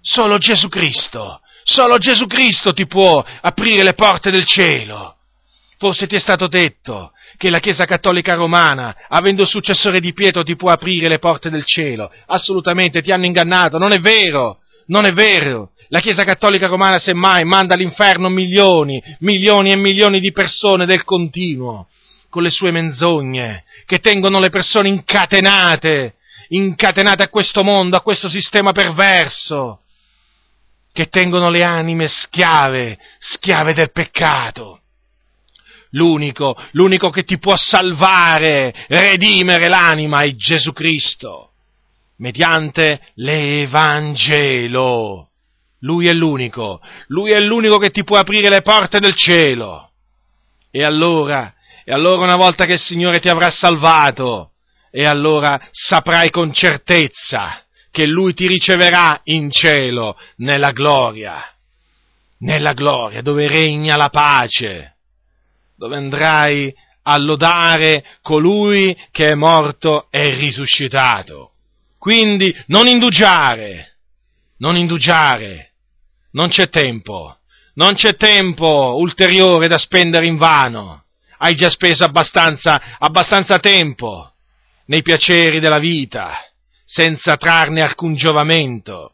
Solo 0.00 0.38
Gesù 0.38 0.68
Cristo, 0.68 1.40
solo 1.64 1.98
Gesù 1.98 2.26
Cristo 2.26 2.72
ti 2.72 2.86
può 2.86 3.24
aprire 3.40 3.82
le 3.82 3.94
porte 3.94 4.30
del 4.30 4.44
cielo. 4.44 5.16
Forse 5.78 6.06
ti 6.06 6.14
è 6.14 6.20
stato 6.20 6.46
detto 6.46 7.12
che 7.36 7.50
la 7.50 7.58
Chiesa 7.58 7.84
Cattolica 7.84 8.34
Romana, 8.34 8.94
avendo 9.08 9.44
successore 9.44 9.98
di 10.00 10.12
Pietro, 10.12 10.44
ti 10.44 10.54
può 10.54 10.70
aprire 10.70 11.08
le 11.08 11.18
porte 11.18 11.50
del 11.50 11.64
cielo. 11.64 12.10
Assolutamente, 12.26 13.02
ti 13.02 13.10
hanno 13.10 13.24
ingannato, 13.24 13.78
non 13.78 13.92
è 13.92 13.98
vero, 13.98 14.58
non 14.86 15.04
è 15.04 15.12
vero. 15.12 15.70
La 15.88 16.00
Chiesa 16.00 16.24
Cattolica 16.24 16.68
Romana 16.68 16.98
semmai 16.98 17.44
manda 17.44 17.74
all'inferno 17.74 18.28
milioni, 18.28 19.02
milioni 19.20 19.72
e 19.72 19.76
milioni 19.76 20.20
di 20.20 20.32
persone 20.32 20.86
del 20.86 21.04
continuo, 21.04 21.88
con 22.30 22.42
le 22.42 22.50
sue 22.50 22.70
menzogne, 22.70 23.64
che 23.84 23.98
tengono 23.98 24.38
le 24.38 24.50
persone 24.50 24.88
incatenate, 24.88 26.14
incatenate 26.48 27.24
a 27.24 27.28
questo 27.28 27.64
mondo, 27.64 27.96
a 27.96 28.02
questo 28.02 28.28
sistema 28.28 28.72
perverso, 28.72 29.80
che 30.94 31.08
tengono 31.08 31.50
le 31.50 31.64
anime 31.64 32.06
schiave, 32.06 32.98
schiave 33.18 33.74
del 33.74 33.90
peccato. 33.90 34.78
L'unico, 35.90 36.56
l'unico 36.70 37.10
che 37.10 37.24
ti 37.24 37.38
può 37.38 37.56
salvare, 37.56 38.72
redimere 38.86 39.66
l'anima 39.66 40.22
è 40.22 40.32
Gesù 40.36 40.72
Cristo, 40.72 41.50
mediante 42.18 43.00
l'Evangelo. 43.14 44.10
Lui 45.80 46.06
è 46.06 46.12
l'unico, 46.12 46.80
lui 47.08 47.32
è 47.32 47.40
l'unico 47.40 47.78
che 47.78 47.90
ti 47.90 48.04
può 48.04 48.16
aprire 48.16 48.48
le 48.48 48.62
porte 48.62 49.00
del 49.00 49.16
cielo. 49.16 49.90
E 50.70 50.84
allora, 50.84 51.52
e 51.84 51.92
allora 51.92 52.22
una 52.22 52.36
volta 52.36 52.66
che 52.66 52.74
il 52.74 52.78
Signore 52.78 53.18
ti 53.18 53.28
avrà 53.28 53.50
salvato, 53.50 54.52
e 54.92 55.04
allora 55.06 55.60
saprai 55.72 56.30
con 56.30 56.52
certezza 56.52 57.63
che 57.94 58.06
Lui 58.06 58.34
ti 58.34 58.48
riceverà 58.48 59.20
in 59.26 59.52
cielo, 59.52 60.18
nella 60.38 60.72
gloria, 60.72 61.48
nella 62.38 62.72
gloria 62.72 63.22
dove 63.22 63.46
regna 63.46 63.94
la 63.94 64.08
pace, 64.08 64.96
dove 65.76 65.94
andrai 65.94 66.74
a 67.04 67.16
lodare 67.18 68.04
colui 68.20 68.96
che 69.12 69.30
è 69.30 69.34
morto 69.34 70.08
e 70.10 70.34
risuscitato 70.34 71.52
Quindi 71.96 72.52
non 72.66 72.88
indugiare, 72.88 73.98
non 74.56 74.76
indugiare, 74.76 75.74
non 76.32 76.48
c'è 76.48 76.68
tempo, 76.70 77.38
non 77.74 77.94
c'è 77.94 78.16
tempo 78.16 78.96
ulteriore 78.98 79.68
da 79.68 79.78
spendere 79.78 80.26
in 80.26 80.36
vano. 80.36 81.04
Hai 81.38 81.54
già 81.54 81.70
speso 81.70 82.02
abbastanza, 82.02 82.96
abbastanza 82.98 83.60
tempo 83.60 84.32
nei 84.86 85.02
piaceri 85.02 85.60
della 85.60 85.78
vita, 85.78 86.32
senza 86.84 87.36
trarne 87.36 87.82
alcun 87.82 88.14
giovamento. 88.14 89.12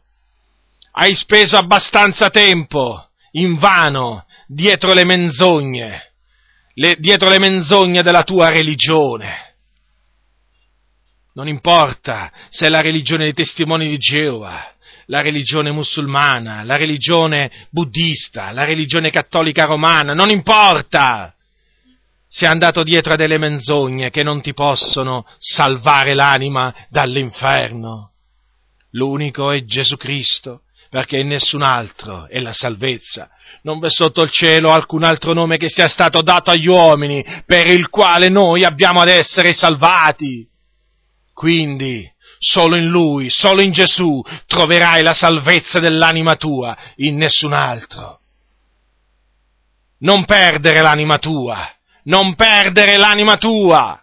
Hai 0.91 1.15
speso 1.15 1.55
abbastanza 1.55 2.29
tempo 2.29 3.09
in 3.31 3.57
vano 3.57 4.25
dietro 4.45 4.93
le 4.93 5.05
menzogne, 5.05 6.13
le, 6.73 6.95
dietro 6.99 7.29
le 7.29 7.39
menzogne 7.39 8.03
della 8.03 8.23
tua 8.23 8.49
religione. 8.49 9.55
Non 11.33 11.47
importa 11.47 12.29
se 12.49 12.65
è 12.65 12.69
la 12.69 12.81
religione 12.81 13.23
dei 13.23 13.33
testimoni 13.33 13.87
di 13.87 13.97
Geova, 13.97 14.73
la 15.05 15.19
religione 15.19 15.71
musulmana, 15.71 16.63
la 16.63 16.75
religione 16.75 17.67
buddista, 17.69 18.51
la 18.51 18.65
religione 18.65 19.11
cattolica 19.11 19.63
romana, 19.63 20.13
non 20.13 20.29
importa. 20.29 21.33
Sei 22.33 22.47
andato 22.47 22.83
dietro 22.83 23.13
a 23.13 23.17
delle 23.17 23.37
menzogne 23.37 24.09
che 24.09 24.23
non 24.23 24.41
ti 24.41 24.53
possono 24.53 25.25
salvare 25.37 26.13
l'anima 26.13 26.73
dall'inferno. 26.87 28.11
L'unico 28.91 29.51
è 29.51 29.65
Gesù 29.65 29.97
Cristo, 29.97 30.61
perché 30.89 31.17
in 31.17 31.27
nessun 31.27 31.61
altro 31.61 32.27
è 32.27 32.39
la 32.39 32.53
salvezza. 32.53 33.29
Non 33.63 33.79
v'è 33.79 33.89
sotto 33.89 34.21
il 34.21 34.31
cielo 34.31 34.71
alcun 34.71 35.03
altro 35.03 35.33
nome 35.33 35.57
che 35.57 35.67
sia 35.67 35.89
stato 35.89 36.21
dato 36.21 36.51
agli 36.51 36.67
uomini 36.67 37.21
per 37.45 37.67
il 37.67 37.89
quale 37.89 38.29
noi 38.29 38.63
abbiamo 38.63 39.01
ad 39.01 39.09
essere 39.09 39.53
salvati. 39.53 40.47
Quindi, 41.33 42.09
solo 42.39 42.77
in 42.77 42.87
Lui, 42.87 43.29
solo 43.29 43.61
in 43.61 43.73
Gesù 43.73 44.23
troverai 44.47 45.03
la 45.03 45.13
salvezza 45.13 45.79
dell'anima 45.79 46.37
tua, 46.37 46.77
in 46.95 47.17
nessun 47.17 47.51
altro. 47.51 48.19
Non 49.99 50.23
perdere 50.23 50.79
l'anima 50.79 51.17
tua, 51.17 51.69
non 52.03 52.35
perdere 52.35 52.97
l'anima 52.97 53.37
tua, 53.37 54.01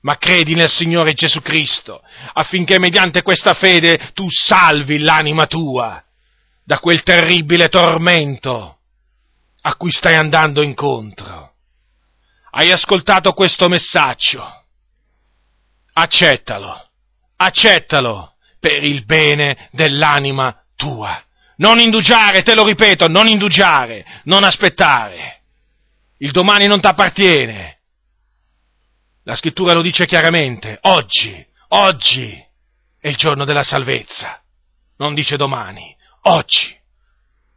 ma 0.00 0.16
credi 0.16 0.54
nel 0.54 0.70
Signore 0.70 1.14
Gesù 1.14 1.40
Cristo, 1.40 2.02
affinché 2.32 2.78
mediante 2.78 3.22
questa 3.22 3.54
fede 3.54 4.10
tu 4.14 4.26
salvi 4.28 4.98
l'anima 4.98 5.46
tua 5.46 6.02
da 6.64 6.78
quel 6.78 7.02
terribile 7.02 7.68
tormento 7.68 8.78
a 9.62 9.74
cui 9.74 9.90
stai 9.90 10.14
andando 10.14 10.62
incontro. 10.62 11.54
Hai 12.50 12.70
ascoltato 12.70 13.32
questo 13.32 13.68
messaggio? 13.68 14.64
Accettalo, 15.94 16.88
accettalo 17.36 18.34
per 18.60 18.82
il 18.84 19.04
bene 19.04 19.68
dell'anima 19.72 20.54
tua. 20.76 21.22
Non 21.56 21.78
indugiare, 21.80 22.42
te 22.42 22.54
lo 22.54 22.64
ripeto, 22.64 23.08
non 23.08 23.26
indugiare, 23.26 24.04
non 24.24 24.44
aspettare. 24.44 25.37
Il 26.18 26.30
domani 26.30 26.66
non 26.66 26.80
t'appartiene. 26.80 27.78
La 29.24 29.36
scrittura 29.36 29.72
lo 29.72 29.82
dice 29.82 30.06
chiaramente, 30.06 30.78
oggi, 30.82 31.46
oggi 31.68 32.32
è 32.98 33.08
il 33.08 33.16
giorno 33.16 33.44
della 33.44 33.62
salvezza. 33.62 34.40
Non 34.96 35.14
dice 35.14 35.36
domani, 35.36 35.94
oggi. 36.22 36.76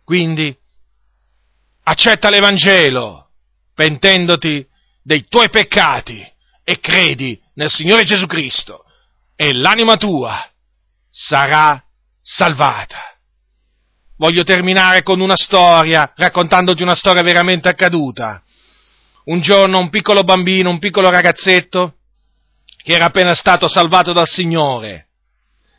Quindi 0.03 0.55
accetta 1.83 2.29
l'Evangelo, 2.29 3.29
pentendoti 3.73 4.67
dei 5.01 5.25
tuoi 5.27 5.49
peccati 5.49 6.23
e 6.63 6.79
credi 6.79 7.41
nel 7.55 7.69
Signore 7.69 8.03
Gesù 8.03 8.27
Cristo 8.27 8.85
e 9.35 9.53
l'anima 9.53 9.95
tua 9.95 10.47
sarà 11.09 11.83
salvata. 12.21 13.15
Voglio 14.17 14.43
terminare 14.43 15.01
con 15.01 15.19
una 15.19 15.35
storia, 15.35 16.13
raccontandoti 16.15 16.83
una 16.83 16.95
storia 16.95 17.23
veramente 17.23 17.69
accaduta. 17.69 18.43
Un 19.23 19.41
giorno 19.41 19.79
un 19.79 19.89
piccolo 19.89 20.23
bambino, 20.23 20.69
un 20.69 20.79
piccolo 20.79 21.09
ragazzetto, 21.09 21.95
che 22.83 22.93
era 22.93 23.05
appena 23.05 23.35
stato 23.35 23.67
salvato 23.67 24.13
dal 24.13 24.27
Signore, 24.27 25.09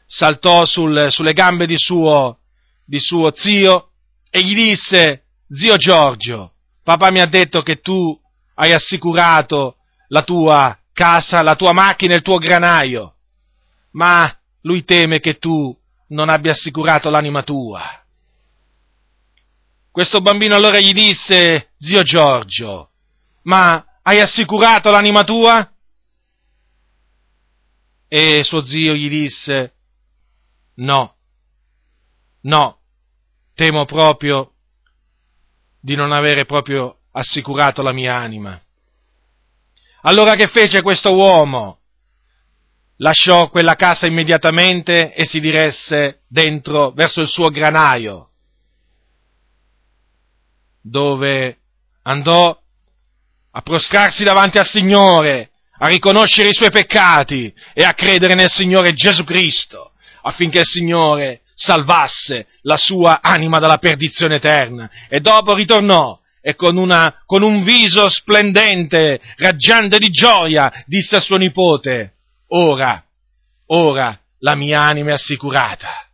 saltò 0.06 0.64
sul, 0.64 1.08
sulle 1.10 1.32
gambe 1.32 1.66
di 1.66 1.76
suo, 1.76 2.38
di 2.84 3.00
suo 3.00 3.32
zio 3.34 3.90
e 4.30 4.42
gli 4.42 4.54
disse, 4.54 5.24
zio 5.52 5.76
Giorgio, 5.76 6.52
papà 6.84 7.10
mi 7.10 7.20
ha 7.20 7.26
detto 7.26 7.62
che 7.62 7.80
tu 7.80 8.18
hai 8.54 8.72
assicurato 8.72 9.76
la 10.08 10.22
tua 10.22 10.78
casa, 10.92 11.42
la 11.42 11.56
tua 11.56 11.72
macchina, 11.72 12.14
il 12.14 12.22
tuo 12.22 12.38
granaio, 12.38 13.14
ma 13.92 14.32
lui 14.62 14.84
teme 14.84 15.18
che 15.18 15.38
tu 15.38 15.76
non 16.08 16.28
abbia 16.28 16.52
assicurato 16.52 17.10
l'anima 17.10 17.42
tua. 17.42 17.82
Questo 19.90 20.20
bambino 20.20 20.54
allora 20.54 20.78
gli 20.78 20.92
disse, 20.92 21.72
zio 21.78 22.02
Giorgio, 22.02 22.91
ma 23.42 23.84
hai 24.02 24.20
assicurato 24.20 24.90
l'anima 24.90 25.24
tua? 25.24 25.70
E 28.08 28.44
suo 28.44 28.64
zio 28.64 28.94
gli 28.94 29.08
disse, 29.08 29.74
no, 30.74 31.16
no, 32.42 32.78
temo 33.54 33.84
proprio 33.84 34.52
di 35.80 35.96
non 35.96 36.12
avere 36.12 36.44
proprio 36.44 36.98
assicurato 37.12 37.82
la 37.82 37.92
mia 37.92 38.16
anima. 38.16 38.60
Allora 40.02 40.34
che 40.34 40.48
fece 40.48 40.82
questo 40.82 41.14
uomo? 41.14 41.78
Lasciò 42.96 43.48
quella 43.48 43.74
casa 43.74 44.06
immediatamente 44.06 45.12
e 45.14 45.24
si 45.24 45.40
diresse 45.40 46.22
dentro 46.28 46.90
verso 46.90 47.20
il 47.20 47.28
suo 47.28 47.48
granaio, 47.48 48.30
dove 50.80 51.58
andò 52.02 52.61
a 53.52 53.60
prostrarsi 53.62 54.24
davanti 54.24 54.58
al 54.58 54.66
Signore, 54.66 55.50
a 55.78 55.86
riconoscere 55.86 56.48
i 56.48 56.54
suoi 56.54 56.70
peccati 56.70 57.52
e 57.72 57.84
a 57.84 57.94
credere 57.94 58.34
nel 58.34 58.50
Signore 58.50 58.92
Gesù 58.94 59.24
Cristo, 59.24 59.92
affinché 60.22 60.60
il 60.60 60.66
Signore 60.66 61.40
salvasse 61.54 62.46
la 62.62 62.76
sua 62.76 63.20
anima 63.20 63.58
dalla 63.58 63.78
perdizione 63.78 64.36
eterna. 64.36 64.90
E 65.08 65.20
dopo 65.20 65.54
ritornò 65.54 66.18
e 66.40 66.54
con, 66.54 66.76
una, 66.76 67.22
con 67.26 67.42
un 67.42 67.62
viso 67.62 68.08
splendente, 68.08 69.20
raggiante 69.36 69.98
di 69.98 70.08
gioia, 70.08 70.72
disse 70.86 71.16
a 71.16 71.20
suo 71.20 71.36
nipote, 71.36 72.14
ora, 72.48 73.02
ora 73.66 74.18
la 74.38 74.54
mia 74.54 74.80
anima 74.80 75.10
è 75.10 75.14
assicurata, 75.14 76.06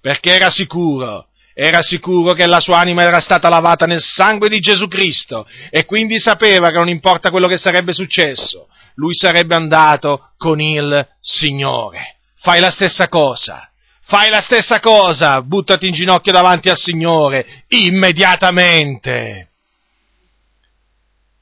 perché 0.00 0.34
era 0.34 0.50
sicuro 0.50 1.28
era 1.54 1.82
sicuro 1.82 2.32
che 2.32 2.46
la 2.46 2.60
sua 2.60 2.78
anima 2.78 3.02
era 3.02 3.20
stata 3.20 3.48
lavata 3.48 3.84
nel 3.84 4.00
sangue 4.00 4.48
di 4.48 4.58
Gesù 4.58 4.88
Cristo 4.88 5.46
e 5.70 5.84
quindi 5.84 6.18
sapeva 6.18 6.70
che 6.70 6.78
non 6.78 6.88
importa 6.88 7.30
quello 7.30 7.46
che 7.46 7.56
sarebbe 7.56 7.92
successo, 7.92 8.68
lui 8.94 9.14
sarebbe 9.14 9.54
andato 9.54 10.30
con 10.36 10.60
il 10.60 11.06
Signore. 11.20 12.16
Fai 12.40 12.60
la 12.60 12.70
stessa 12.70 13.08
cosa. 13.08 13.68
Fai 14.04 14.30
la 14.30 14.40
stessa 14.40 14.80
cosa, 14.80 15.40
buttati 15.42 15.86
in 15.86 15.92
ginocchio 15.92 16.32
davanti 16.32 16.68
al 16.68 16.76
Signore, 16.76 17.64
immediatamente. 17.68 19.48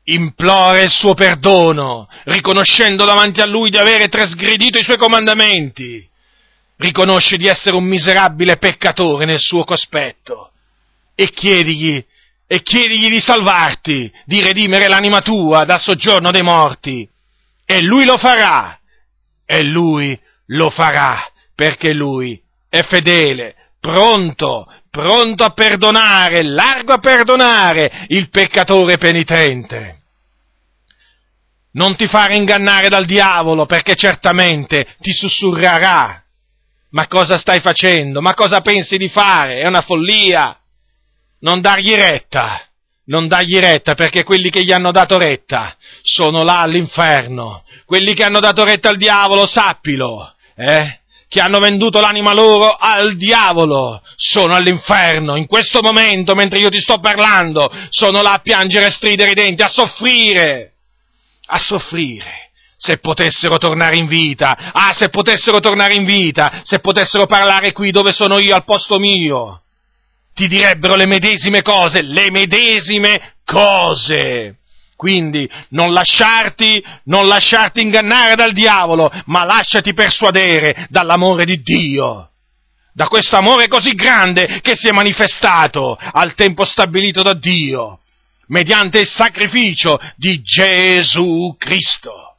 Implora 0.04 0.80
il 0.80 0.90
suo 0.90 1.14
perdono, 1.14 2.08
riconoscendo 2.24 3.04
davanti 3.04 3.40
a 3.40 3.46
Lui 3.46 3.70
di 3.70 3.78
avere 3.78 4.08
trasgredito 4.08 4.78
i 4.78 4.84
suoi 4.84 4.98
comandamenti 4.98 6.09
riconosci 6.80 7.36
di 7.36 7.46
essere 7.46 7.76
un 7.76 7.84
miserabile 7.84 8.56
peccatore 8.56 9.26
nel 9.26 9.38
suo 9.38 9.64
cospetto 9.64 10.50
e 11.14 11.30
chiedigli, 11.30 12.02
e 12.46 12.62
chiedigli 12.62 13.10
di 13.10 13.20
salvarti, 13.20 14.10
di 14.24 14.42
redimere 14.42 14.88
l'anima 14.88 15.20
tua 15.20 15.64
dal 15.64 15.80
soggiorno 15.80 16.30
dei 16.30 16.42
morti. 16.42 17.08
E 17.66 17.82
lui 17.82 18.04
lo 18.06 18.16
farà, 18.16 18.78
e 19.44 19.62
lui 19.62 20.18
lo 20.46 20.70
farà, 20.70 21.30
perché 21.54 21.92
lui 21.92 22.40
è 22.68 22.82
fedele, 22.82 23.54
pronto, 23.78 24.66
pronto 24.88 25.44
a 25.44 25.50
perdonare, 25.50 26.42
largo 26.42 26.94
a 26.94 26.98
perdonare 26.98 28.06
il 28.08 28.30
peccatore 28.30 28.96
penitente. 28.96 29.98
Non 31.72 31.94
ti 31.94 32.08
fare 32.08 32.36
ingannare 32.36 32.88
dal 32.88 33.04
diavolo, 33.04 33.66
perché 33.66 33.94
certamente 33.94 34.96
ti 34.98 35.12
sussurrerà 35.12 36.24
ma 36.90 37.06
cosa 37.06 37.38
stai 37.38 37.60
facendo? 37.60 38.20
Ma 38.20 38.34
cosa 38.34 38.60
pensi 38.60 38.96
di 38.96 39.08
fare? 39.08 39.60
È 39.60 39.66
una 39.66 39.82
follia. 39.82 40.58
Non 41.40 41.60
dargli 41.60 41.94
retta. 41.94 42.62
Non 43.06 43.26
dargli 43.26 43.58
retta 43.58 43.94
perché 43.94 44.22
quelli 44.22 44.50
che 44.50 44.62
gli 44.62 44.72
hanno 44.72 44.90
dato 44.90 45.18
retta 45.18 45.74
sono 46.02 46.42
là 46.42 46.60
all'inferno. 46.60 47.64
Quelli 47.84 48.14
che 48.14 48.24
hanno 48.24 48.38
dato 48.38 48.64
retta 48.64 48.88
al 48.88 48.96
diavolo, 48.96 49.46
sappilo, 49.46 50.34
eh? 50.54 50.98
Che 51.26 51.40
hanno 51.40 51.60
venduto 51.60 52.00
l'anima 52.00 52.32
loro 52.32 52.76
al 52.76 53.16
diavolo, 53.16 54.02
sono 54.16 54.54
all'inferno. 54.54 55.36
In 55.36 55.46
questo 55.46 55.80
momento, 55.80 56.34
mentre 56.34 56.58
io 56.58 56.68
ti 56.68 56.80
sto 56.80 56.98
parlando, 56.98 57.70
sono 57.90 58.20
là 58.20 58.32
a 58.32 58.40
piangere 58.40 58.86
e 58.86 58.92
stridere 58.92 59.30
i 59.30 59.34
denti, 59.34 59.62
a 59.62 59.68
soffrire. 59.68 60.72
A 61.46 61.58
soffrire 61.58 62.49
se 62.80 62.96
potessero 62.96 63.58
tornare 63.58 63.98
in 63.98 64.06
vita, 64.06 64.56
ah, 64.72 64.94
se 64.94 65.10
potessero 65.10 65.60
tornare 65.60 65.92
in 65.92 66.04
vita, 66.04 66.62
se 66.64 66.78
potessero 66.78 67.26
parlare 67.26 67.72
qui 67.72 67.90
dove 67.90 68.10
sono 68.10 68.38
io 68.38 68.54
al 68.54 68.64
posto 68.64 68.98
mio, 68.98 69.60
ti 70.32 70.48
direbbero 70.48 70.94
le 70.94 71.04
medesime 71.04 71.60
cose, 71.60 72.00
le 72.00 72.30
medesime 72.30 73.34
cose. 73.44 74.60
Quindi 74.96 75.46
non 75.70 75.92
lasciarti, 75.92 76.82
non 77.04 77.26
lasciarti 77.26 77.82
ingannare 77.82 78.34
dal 78.34 78.52
diavolo, 78.52 79.12
ma 79.26 79.44
lasciati 79.44 79.92
persuadere 79.92 80.86
dall'amore 80.88 81.44
di 81.44 81.60
Dio. 81.60 82.30
Da 82.94 83.08
questo 83.08 83.36
amore 83.36 83.68
così 83.68 83.92
grande 83.92 84.60
che 84.62 84.72
si 84.74 84.88
è 84.88 84.92
manifestato 84.92 85.98
al 86.00 86.34
tempo 86.34 86.64
stabilito 86.64 87.20
da 87.20 87.34
Dio, 87.34 87.98
mediante 88.46 89.00
il 89.00 89.08
sacrificio 89.08 90.00
di 90.16 90.40
Gesù 90.40 91.54
Cristo. 91.58 92.29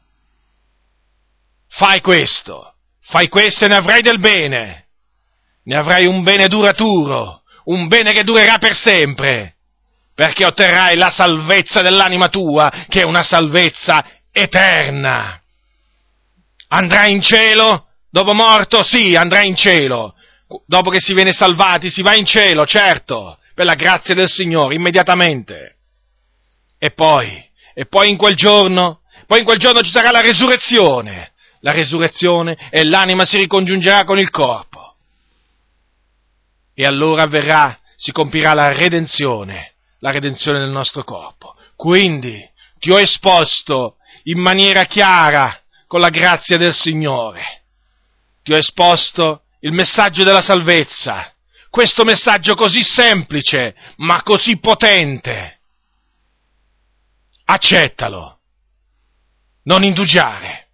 Fai 1.82 2.00
questo, 2.00 2.76
fai 3.02 3.28
questo 3.28 3.66
e 3.66 3.68
ne 3.68 3.76
avrai 3.76 4.02
del 4.02 4.20
bene, 4.20 4.90
ne 5.64 5.76
avrai 5.76 6.06
un 6.06 6.22
bene 6.22 6.46
duraturo, 6.46 7.42
un 7.66 7.88
bene 7.88 8.14
che 8.14 8.22
durerà 8.22 8.60
per 8.60 8.76
sempre 8.76 9.56
perché 10.14 10.46
otterrai 10.46 10.96
la 10.96 11.10
salvezza 11.10 11.82
dell'anima 11.82 12.28
tua, 12.28 12.72
che 12.88 13.00
è 13.00 13.04
una 13.04 13.24
salvezza 13.24 14.06
eterna. 14.32 15.42
Andrai 16.68 17.14
in 17.14 17.22
cielo? 17.24 17.88
Dopo 18.12 18.36
morto? 18.36 18.84
Sì, 18.84 19.16
andrai 19.16 19.48
in 19.48 19.56
cielo. 19.56 20.14
Dopo 20.68 20.92
che 20.92 21.00
si 21.00 21.16
viene 21.16 21.32
salvati, 21.32 21.90
si 21.90 22.04
va 22.04 22.14
in 22.14 22.28
cielo, 22.28 22.68
certo, 22.68 23.40
per 23.56 23.66
la 23.66 23.74
grazia 23.74 24.14
del 24.14 24.30
Signore, 24.30 24.76
immediatamente. 24.76 25.78
E 26.78 26.92
poi, 26.92 27.44
e 27.74 27.88
poi 27.88 28.12
in 28.12 28.18
quel 28.18 28.36
giorno, 28.36 29.00
poi 29.26 29.40
in 29.40 29.46
quel 29.46 29.58
giorno 29.58 29.82
ci 29.82 29.92
sarà 29.92 30.12
la 30.12 30.22
resurrezione. 30.22 31.31
La 31.62 31.72
resurrezione 31.72 32.70
e 32.70 32.84
l'anima 32.84 33.26
si 33.26 33.38
ricongiungerà 33.38 34.04
con 34.04 34.18
il 34.20 34.30
corpo. 34.30 34.96
E 36.74 36.86
allora 36.86 37.24
avverrà, 37.24 37.80
si 37.96 38.12
compirà 38.12 38.54
la 38.54 38.72
redenzione 38.72 39.72
la 40.02 40.12
redenzione 40.12 40.60
del 40.60 40.70
nostro 40.70 41.04
corpo. 41.04 41.56
Quindi 41.76 42.48
ti 42.80 42.92
ho 42.92 43.00
esposto 43.00 43.98
in 44.24 44.40
maniera 44.40 44.84
chiara 44.84 45.60
con 45.88 46.00
la 46.00 46.10
grazia 46.10 46.58
del 46.58 46.74
Signore. 46.76 47.64
Ti 48.44 48.54
ho 48.54 48.58
esposto 48.58 49.44
il 49.62 49.72
messaggio 49.72 50.24
della 50.24 50.42
salvezza, 50.42 51.34
questo 51.70 52.04
messaggio 52.04 52.56
così 52.56 52.84
semplice 52.84 53.76
ma 53.98 54.22
così 54.24 54.58
potente. 54.58 55.60
Accettalo, 57.46 58.40
non 59.64 59.84
indugiare. 59.84 60.70